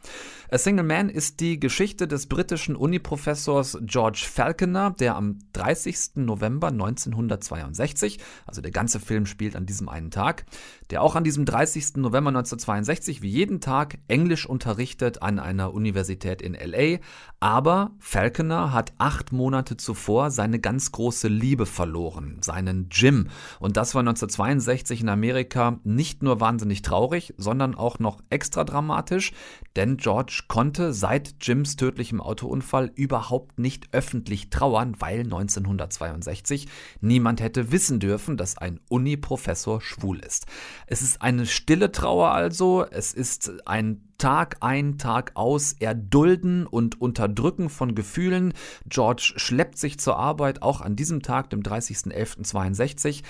A 0.51 0.57
Single 0.57 0.85
Man 0.85 1.09
ist 1.09 1.39
die 1.39 1.59
Geschichte 1.59 2.07
des 2.07 2.27
britischen 2.27 2.75
Uniprofessors 2.75 3.79
George 3.83 4.25
Falconer, 4.29 4.91
der 4.91 5.15
am 5.15 5.39
30. 5.53 6.15
November 6.15 6.67
1962, 6.67 8.19
also 8.45 8.61
der 8.61 8.71
ganze 8.71 8.99
Film 8.99 9.25
spielt 9.25 9.55
an 9.55 9.65
diesem 9.65 9.89
einen 9.89 10.11
Tag, 10.11 10.45
der 10.89 11.01
auch 11.01 11.15
an 11.15 11.23
diesem 11.23 11.45
30. 11.45 11.95
November 11.95 12.29
1962 12.29 13.21
wie 13.21 13.29
jeden 13.29 13.61
Tag 13.61 13.97
Englisch 14.09 14.45
unterrichtet 14.45 15.21
an 15.21 15.39
einer 15.39 15.73
Universität 15.73 16.41
in 16.41 16.53
LA. 16.53 16.99
Aber 17.39 17.91
Falconer 17.99 18.73
hat 18.73 18.93
acht 18.97 19.31
Monate 19.31 19.77
zuvor 19.77 20.29
seine 20.29 20.59
ganz 20.59 20.91
große 20.91 21.29
Liebe 21.29 21.65
verloren, 21.65 22.37
seinen 22.41 22.90
Jim. 22.91 23.29
Und 23.59 23.77
das 23.77 23.95
war 23.95 24.01
1962 24.01 25.01
in 25.01 25.09
Amerika 25.09 25.79
nicht 25.83 26.23
nur 26.23 26.39
wahnsinnig 26.39 26.81
traurig, 26.81 27.33
sondern 27.37 27.75
auch 27.75 27.99
noch 27.99 28.21
extra 28.29 28.63
dramatisch, 28.63 29.31
denn 29.75 29.97
George 29.97 30.43
konnte 30.47 30.93
seit 30.93 31.35
Jims 31.41 31.75
tödlichem 31.75 32.21
Autounfall 32.21 32.91
überhaupt 32.95 33.57
nicht 33.59 33.89
öffentlich 33.93 34.49
trauern, 34.49 34.95
weil 34.99 35.21
1962 35.21 36.67
niemand 36.99 37.41
hätte 37.41 37.71
wissen 37.71 37.99
dürfen, 37.99 38.37
dass 38.37 38.57
ein 38.57 38.79
Uni-Professor 38.89 39.81
schwul 39.81 40.19
ist. 40.19 40.45
Es 40.87 41.01
ist 41.01 41.21
eine 41.21 41.45
stille 41.45 41.91
Trauer 41.91 42.31
also, 42.31 42.85
es 42.89 43.13
ist 43.13 43.51
ein 43.65 44.10
Tag 44.21 44.57
ein, 44.59 44.99
Tag 44.99 45.31
aus 45.33 45.73
erdulden 45.79 46.67
und 46.67 47.01
unterdrücken 47.01 47.69
von 47.69 47.95
Gefühlen. 47.95 48.53
George 48.85 49.33
schleppt 49.37 49.79
sich 49.79 49.99
zur 49.99 50.15
Arbeit, 50.15 50.61
auch 50.61 50.81
an 50.81 50.95
diesem 50.95 51.23
Tag, 51.23 51.49
dem 51.49 51.63
30.11.62. 51.63 53.23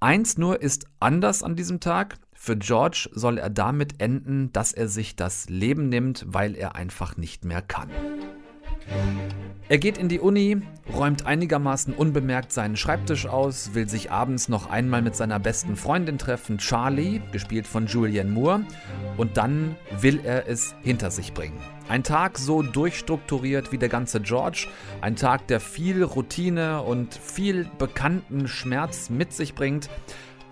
Eins 0.00 0.36
nur 0.36 0.60
ist 0.60 0.86
anders 0.98 1.44
an 1.44 1.54
diesem 1.54 1.78
Tag. 1.78 2.16
Für 2.32 2.56
George 2.56 3.08
soll 3.12 3.38
er 3.38 3.48
damit 3.48 4.00
enden, 4.02 4.52
dass 4.52 4.72
er 4.72 4.88
sich 4.88 5.14
das 5.14 5.48
Leben 5.48 5.88
nimmt, 5.88 6.24
weil 6.26 6.56
er 6.56 6.74
einfach 6.74 7.16
nicht 7.16 7.44
mehr 7.44 7.62
kann. 7.62 7.90
Er 9.68 9.78
geht 9.78 9.96
in 9.96 10.10
die 10.10 10.20
Uni, 10.20 10.58
räumt 10.94 11.24
einigermaßen 11.24 11.94
unbemerkt 11.94 12.52
seinen 12.52 12.76
Schreibtisch 12.76 13.26
aus, 13.26 13.72
will 13.72 13.88
sich 13.88 14.10
abends 14.10 14.50
noch 14.50 14.68
einmal 14.68 15.00
mit 15.00 15.16
seiner 15.16 15.40
besten 15.40 15.74
Freundin 15.74 16.18
treffen, 16.18 16.58
Charlie, 16.58 17.22
gespielt 17.32 17.66
von 17.66 17.86
Julianne 17.86 18.30
Moore, 18.30 18.66
und 19.16 19.38
dann 19.38 19.74
will 20.00 20.20
er 20.22 20.48
es 20.48 20.74
hinter 20.82 21.10
sich 21.10 21.32
bringen. 21.32 21.58
Ein 21.88 22.02
Tag 22.02 22.38
so 22.38 22.60
durchstrukturiert 22.60 23.72
wie 23.72 23.78
der 23.78 23.88
ganze 23.88 24.20
George, 24.20 24.68
ein 25.00 25.16
Tag, 25.16 25.46
der 25.46 25.60
viel 25.60 26.02
Routine 26.02 26.82
und 26.82 27.14
viel 27.14 27.66
bekannten 27.78 28.48
Schmerz 28.48 29.08
mit 29.08 29.32
sich 29.32 29.54
bringt, 29.54 29.88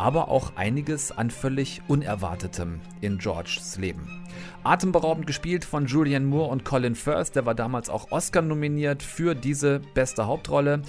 aber 0.03 0.29
auch 0.31 0.57
einiges 0.57 1.13
an 1.13 1.31
völlig 1.31 1.81
Unerwartetem 1.87 2.81
in 3.01 3.19
Georges 3.19 3.79
Leben. 3.79 4.25
Atemberaubend 4.65 5.29
gespielt 5.29 5.65
von 5.65 5.87
Julianne 5.87 6.27
Moore 6.27 6.51
und 6.51 6.65
Colin 6.65 6.97
Firth, 6.97 7.37
der 7.37 7.47
war 7.47 7.55
damals 7.55 7.89
auch 7.89 8.11
Oscar 8.11 8.43
nominiert 8.43 9.05
für 9.05 9.37
diese 9.37 9.81
beste 9.95 10.27
Hauptrolle. 10.27 10.83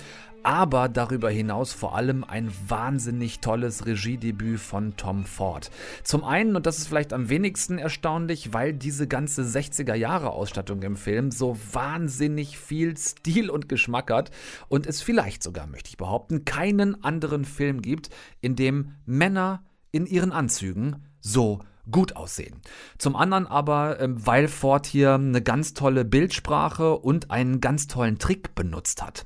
Aber 0.44 0.90
darüber 0.90 1.30
hinaus 1.30 1.74
vor 1.74 1.96
allem 1.96 2.24
ein 2.24 2.52
wahnsinnig 2.68 3.40
tolles 3.40 3.86
Regiedebüt 3.86 4.60
von 4.60 4.96
Tom 4.98 5.26
Ford. 5.26 5.72
Zum 6.04 6.24
einen, 6.24 6.56
und 6.56 6.66
das 6.66 6.78
ist 6.78 6.88
vielleicht 6.88 7.14
am 7.14 7.30
wenigsten 7.30 7.78
erstaunlich, 7.78 8.54
weil 8.54 8.74
diese 8.74 9.08
ganze 9.08 9.44
60er 9.44 9.96
Jahre 9.96 10.32
Ausstattung 10.32 10.82
im 10.84 10.98
Film 10.98 11.32
so 11.32 11.58
wahnsinnig 11.72 12.58
viel 12.58 12.98
Stil 12.98 13.50
und 13.50 13.70
Geschmack 13.70 14.12
hat 14.12 14.32
und 14.68 14.86
es 14.86 15.02
vielleicht 15.02 15.44
sogar, 15.44 15.68
möchte 15.68 15.90
ich 15.90 15.98
behaupten, 15.98 16.46
keinen 16.46 17.04
anderen 17.04 17.46
Film 17.46 17.82
gibt, 17.82 18.10
in 18.42 18.56
dem 18.56 18.96
Männer 19.06 19.64
in 19.92 20.06
ihren 20.06 20.32
Anzügen 20.32 21.06
so 21.22 21.60
gut 21.90 22.16
aussehen. 22.16 22.62
Zum 22.98 23.16
anderen 23.16 23.46
aber, 23.46 24.00
ähm, 24.00 24.26
weil 24.26 24.48
Ford 24.48 24.86
hier 24.86 25.16
eine 25.16 25.42
ganz 25.42 25.74
tolle 25.74 26.06
Bildsprache 26.06 26.98
und 26.98 27.32
einen 27.32 27.60
ganz 27.62 27.88
tollen 27.88 28.20
Trick 28.20 28.56
benutzt 28.56 29.02
hat. 29.02 29.26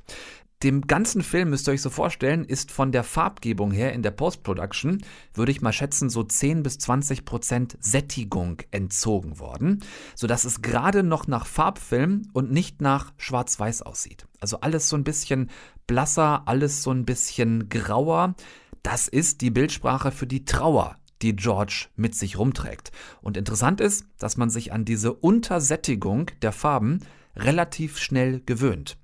Dem 0.62 0.82
ganzen 0.82 1.22
Film, 1.22 1.50
müsst 1.50 1.68
ihr 1.68 1.72
euch 1.72 1.82
so 1.82 1.90
vorstellen, 1.90 2.44
ist 2.44 2.72
von 2.72 2.90
der 2.90 3.04
Farbgebung 3.04 3.70
her 3.70 3.92
in 3.92 4.02
der 4.02 4.10
Post-Production, 4.10 5.02
würde 5.32 5.52
ich 5.52 5.60
mal 5.60 5.72
schätzen, 5.72 6.10
so 6.10 6.24
10 6.24 6.64
bis 6.64 6.78
20 6.78 7.24
Prozent 7.24 7.76
Sättigung 7.80 8.62
entzogen 8.72 9.38
worden, 9.38 9.84
sodass 10.16 10.44
es 10.44 10.60
gerade 10.60 11.04
noch 11.04 11.28
nach 11.28 11.46
Farbfilm 11.46 12.28
und 12.32 12.50
nicht 12.50 12.80
nach 12.80 13.12
Schwarz-Weiß 13.18 13.82
aussieht. 13.82 14.26
Also 14.40 14.60
alles 14.60 14.88
so 14.88 14.96
ein 14.96 15.04
bisschen 15.04 15.50
blasser, 15.86 16.42
alles 16.46 16.82
so 16.82 16.90
ein 16.90 17.04
bisschen 17.04 17.68
grauer. 17.68 18.34
Das 18.82 19.06
ist 19.06 19.40
die 19.42 19.50
Bildsprache 19.50 20.10
für 20.10 20.26
die 20.26 20.44
Trauer, 20.44 20.96
die 21.22 21.36
George 21.36 21.86
mit 21.94 22.16
sich 22.16 22.36
rumträgt. 22.36 22.90
Und 23.22 23.36
interessant 23.36 23.80
ist, 23.80 24.06
dass 24.18 24.36
man 24.36 24.50
sich 24.50 24.72
an 24.72 24.84
diese 24.84 25.12
Untersättigung 25.12 26.30
der 26.42 26.52
Farben 26.52 27.00
relativ 27.36 27.98
schnell 27.98 28.40
gewöhnt. 28.40 28.98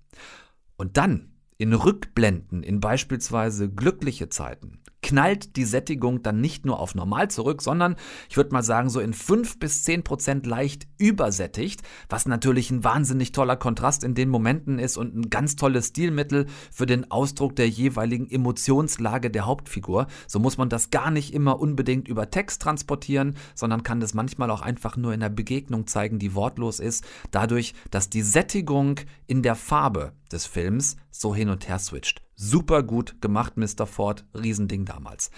Und 0.77 0.97
dann 0.97 1.34
in 1.57 1.73
Rückblenden, 1.73 2.63
in 2.63 2.81
beispielsweise 2.81 3.71
glückliche 3.71 4.29
Zeiten, 4.29 4.81
knallt 5.03 5.57
die 5.57 5.65
Sättigung 5.65 6.23
dann 6.23 6.41
nicht 6.41 6.65
nur 6.65 6.81
auf 6.81 6.95
normal 6.95 7.31
zurück, 7.31 7.61
sondern 7.63 7.95
ich 8.29 8.37
würde 8.37 8.53
mal 8.53 8.63
sagen, 8.63 8.89
so 8.89 9.01
in 9.01 9.13
5 9.13 9.59
bis 9.59 9.85
10 9.85 10.03
Prozent 10.03 10.47
leicht 10.47 10.89
übersättigt, 10.99 11.83
was 12.09 12.27
natürlich 12.27 12.71
ein 12.71 12.83
wahnsinnig 12.83 13.33
toller 13.33 13.57
Kontrast 13.57 14.03
in 14.03 14.15
den 14.15 14.31
Momenten 14.31 14.79
ist 14.79 14.97
und 14.97 15.15
ein 15.15 15.31
ganz 15.31 15.57
tolles 15.57 15.89
Stilmittel 15.89 16.47
für 16.73 16.87
den 16.87 17.11
Ausdruck 17.11 17.55
der 17.55 17.69
jeweiligen 17.69 18.31
Emotionslage 18.31 19.31
der 19.31 19.45
Hauptfigur. 19.47 20.07
So 20.27 20.39
muss 20.39 20.57
man 20.57 20.71
das 20.71 20.91
gar 20.91 21.11
nicht 21.11 21.35
immer 21.35 21.61
unbedingt 21.61 22.09
über 22.09 22.31
Text 22.31 22.63
transportieren, 22.63 23.37
sondern 23.55 23.83
kann 23.83 24.01
das 24.01 24.15
manchmal 24.15 24.51
auch 24.51 24.63
einfach 24.63 24.97
nur 24.97 25.13
in 25.13 25.21
der 25.21 25.29
Begegnung 25.29 25.87
zeigen, 25.87 26.19
die 26.19 26.35
wortlos 26.35 26.81
ist, 26.81 27.05
dadurch, 27.31 27.75
dass 27.91 28.09
die 28.09 28.23
Sättigung 28.23 29.01
in 29.27 29.43
der 29.43 29.55
Farbe 29.55 30.13
des 30.33 30.47
Films 30.47 30.97
so 31.11 31.35
hin 31.35 31.49
und 31.49 31.69
her 31.69 31.79
switcht. 31.79 32.23
Super 32.37 32.83
gut 32.83 33.21
gemacht, 33.21 33.57
Mr. 33.57 33.87
Ford. 33.87 34.25
Riesending 34.35 34.85
damals. 34.85 35.31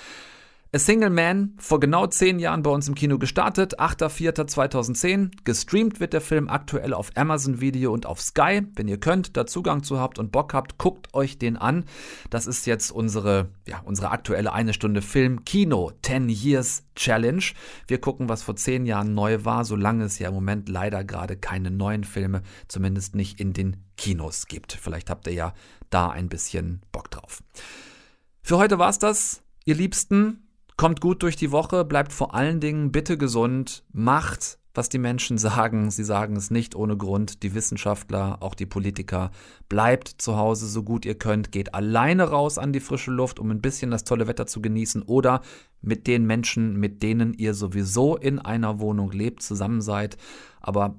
A 0.72 0.81
Single 0.81 1.11
Man, 1.11 1.55
vor 1.59 1.79
genau 1.79 2.09
zehn 2.09 2.40
Jahren 2.40 2.64
bei 2.64 2.70
uns 2.70 2.88
im 2.88 2.96
Kino 2.96 3.18
gestartet, 3.18 3.79
8.4.2010. 3.79 5.31
Gestreamt 5.44 6.00
wird 6.00 6.12
der 6.12 6.20
Film 6.20 6.48
aktuell 6.48 6.92
auf 6.92 7.11
Amazon 7.14 7.61
Video 7.61 7.92
und 7.92 8.05
auf 8.05 8.20
Sky. 8.20 8.62
Wenn 8.74 8.88
ihr 8.88 8.98
könnt, 8.98 9.37
da 9.37 9.46
Zugang 9.46 9.85
zu 9.85 10.00
habt 10.00 10.18
und 10.18 10.33
Bock 10.33 10.55
habt, 10.55 10.76
guckt 10.76 11.14
euch 11.14 11.38
den 11.38 11.57
an. 11.57 11.85
Das 12.31 12.48
ist 12.48 12.66
jetzt 12.66 12.90
unsere, 12.90 13.50
ja, 13.68 13.81
unsere 13.85 14.11
aktuelle 14.11 14.52
eine 14.52 14.72
Stunde 14.72 15.02
Film 15.02 15.44
Kino 15.44 15.92
10 16.02 16.29
Years 16.29 16.83
Challenge. 16.96 17.44
Wir 17.87 18.00
gucken, 18.00 18.29
was 18.29 18.42
vor 18.42 18.57
zehn 18.57 18.87
Jahren 18.87 19.14
neu 19.14 19.44
war, 19.44 19.64
solange 19.64 20.02
es 20.05 20.18
ja 20.18 20.29
im 20.29 20.35
Moment 20.35 20.68
leider 20.68 21.05
gerade 21.05 21.37
keine 21.37 21.70
neuen 21.70 22.02
Filme, 22.02 22.42
zumindest 22.66 23.14
nicht 23.14 23.38
in 23.38 23.52
den 23.52 23.85
Kinos 23.96 24.48
gibt. 24.48 24.72
Vielleicht 24.72 25.11
habt 25.11 25.29
ihr 25.29 25.33
ja 25.33 25.55
da 25.90 26.11
ein 26.11 26.29
bisschen 26.29 26.83
Bock 26.90 27.09
drauf. 27.12 27.44
Für 28.42 28.59
heute 28.59 28.81
war's 28.81 28.98
das, 28.98 29.42
ihr 29.64 29.76
Liebsten. 29.76 30.42
Kommt 30.76 31.00
gut 31.00 31.22
durch 31.22 31.36
die 31.36 31.52
Woche, 31.52 31.86
bleibt 31.86 32.12
vor 32.12 32.34
allen 32.34 32.60
Dingen 32.60 32.92
bitte 32.92 33.16
gesund, 33.16 33.82
macht, 33.92 34.58
was 34.74 34.90
die 34.90 34.98
Menschen 34.98 35.38
sagen. 35.38 35.90
Sie 35.90 36.04
sagen 36.04 36.36
es 36.36 36.50
nicht 36.50 36.74
ohne 36.74 36.98
Grund. 36.98 37.42
Die 37.42 37.54
Wissenschaftler, 37.54 38.42
auch 38.42 38.54
die 38.54 38.66
Politiker, 38.66 39.30
bleibt 39.70 40.08
zu 40.18 40.36
Hause 40.36 40.66
so 40.66 40.82
gut 40.82 41.06
ihr 41.06 41.14
könnt, 41.14 41.50
geht 41.50 41.74
alleine 41.74 42.24
raus 42.24 42.58
an 42.58 42.74
die 42.74 42.80
frische 42.80 43.10
Luft, 43.10 43.38
um 43.38 43.50
ein 43.50 43.62
bisschen 43.62 43.90
das 43.90 44.04
tolle 44.04 44.26
Wetter 44.26 44.46
zu 44.46 44.60
genießen 44.60 45.02
oder 45.02 45.40
mit 45.80 46.06
den 46.06 46.26
Menschen, 46.26 46.76
mit 46.76 47.02
denen 47.02 47.32
ihr 47.32 47.54
sowieso 47.54 48.14
in 48.14 48.38
einer 48.38 48.78
Wohnung 48.78 49.12
lebt, 49.12 49.42
zusammen 49.42 49.80
seid. 49.80 50.18
Aber 50.60 50.96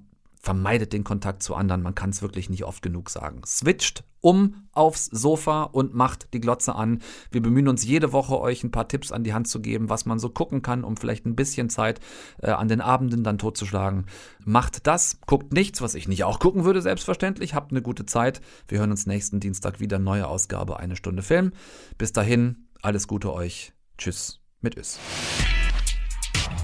vermeidet 0.47 0.93
den 0.93 1.03
Kontakt 1.03 1.43
zu 1.43 1.55
anderen, 1.55 1.81
man 1.81 1.93
kann 1.93 2.11
es 2.11 2.21
wirklich 2.21 2.49
nicht 2.49 2.63
oft 2.63 2.81
genug 2.81 3.09
sagen. 3.09 3.41
Switcht 3.45 4.05
um 4.21 4.69
aufs 4.71 5.07
Sofa 5.07 5.63
und 5.63 5.93
macht 5.93 6.33
die 6.33 6.39
Glotze 6.39 6.73
an. 6.73 7.01
Wir 7.31 7.41
bemühen 7.41 7.67
uns 7.67 7.83
jede 7.83 8.13
Woche, 8.13 8.39
euch 8.39 8.63
ein 8.63 8.71
paar 8.71 8.87
Tipps 8.87 9.11
an 9.11 9.25
die 9.25 9.33
Hand 9.33 9.49
zu 9.49 9.61
geben, 9.61 9.89
was 9.89 10.05
man 10.05 10.19
so 10.19 10.29
gucken 10.29 10.61
kann, 10.61 10.85
um 10.85 10.95
vielleicht 10.95 11.25
ein 11.25 11.35
bisschen 11.35 11.69
Zeit 11.69 11.99
äh, 12.41 12.51
an 12.51 12.69
den 12.69 12.79
Abenden 12.79 13.25
dann 13.25 13.37
totzuschlagen. 13.37 14.05
Macht 14.45 14.87
das, 14.87 15.19
guckt 15.25 15.51
nichts, 15.51 15.81
was 15.81 15.95
ich 15.95 16.07
nicht 16.07 16.23
auch 16.23 16.39
gucken 16.39 16.63
würde, 16.63 16.81
selbstverständlich. 16.81 17.53
Habt 17.53 17.71
eine 17.71 17.81
gute 17.81 18.05
Zeit. 18.05 18.39
Wir 18.69 18.79
hören 18.79 18.91
uns 18.91 19.05
nächsten 19.05 19.41
Dienstag 19.41 19.81
wieder. 19.81 19.99
Neue 19.99 20.29
Ausgabe, 20.29 20.79
eine 20.79 20.95
Stunde 20.95 21.23
Film. 21.23 21.51
Bis 21.97 22.13
dahin, 22.13 22.69
alles 22.81 23.09
Gute 23.09 23.33
euch. 23.33 23.73
Tschüss 23.97 24.39
mit 24.61 24.77
Ös. 24.77 24.97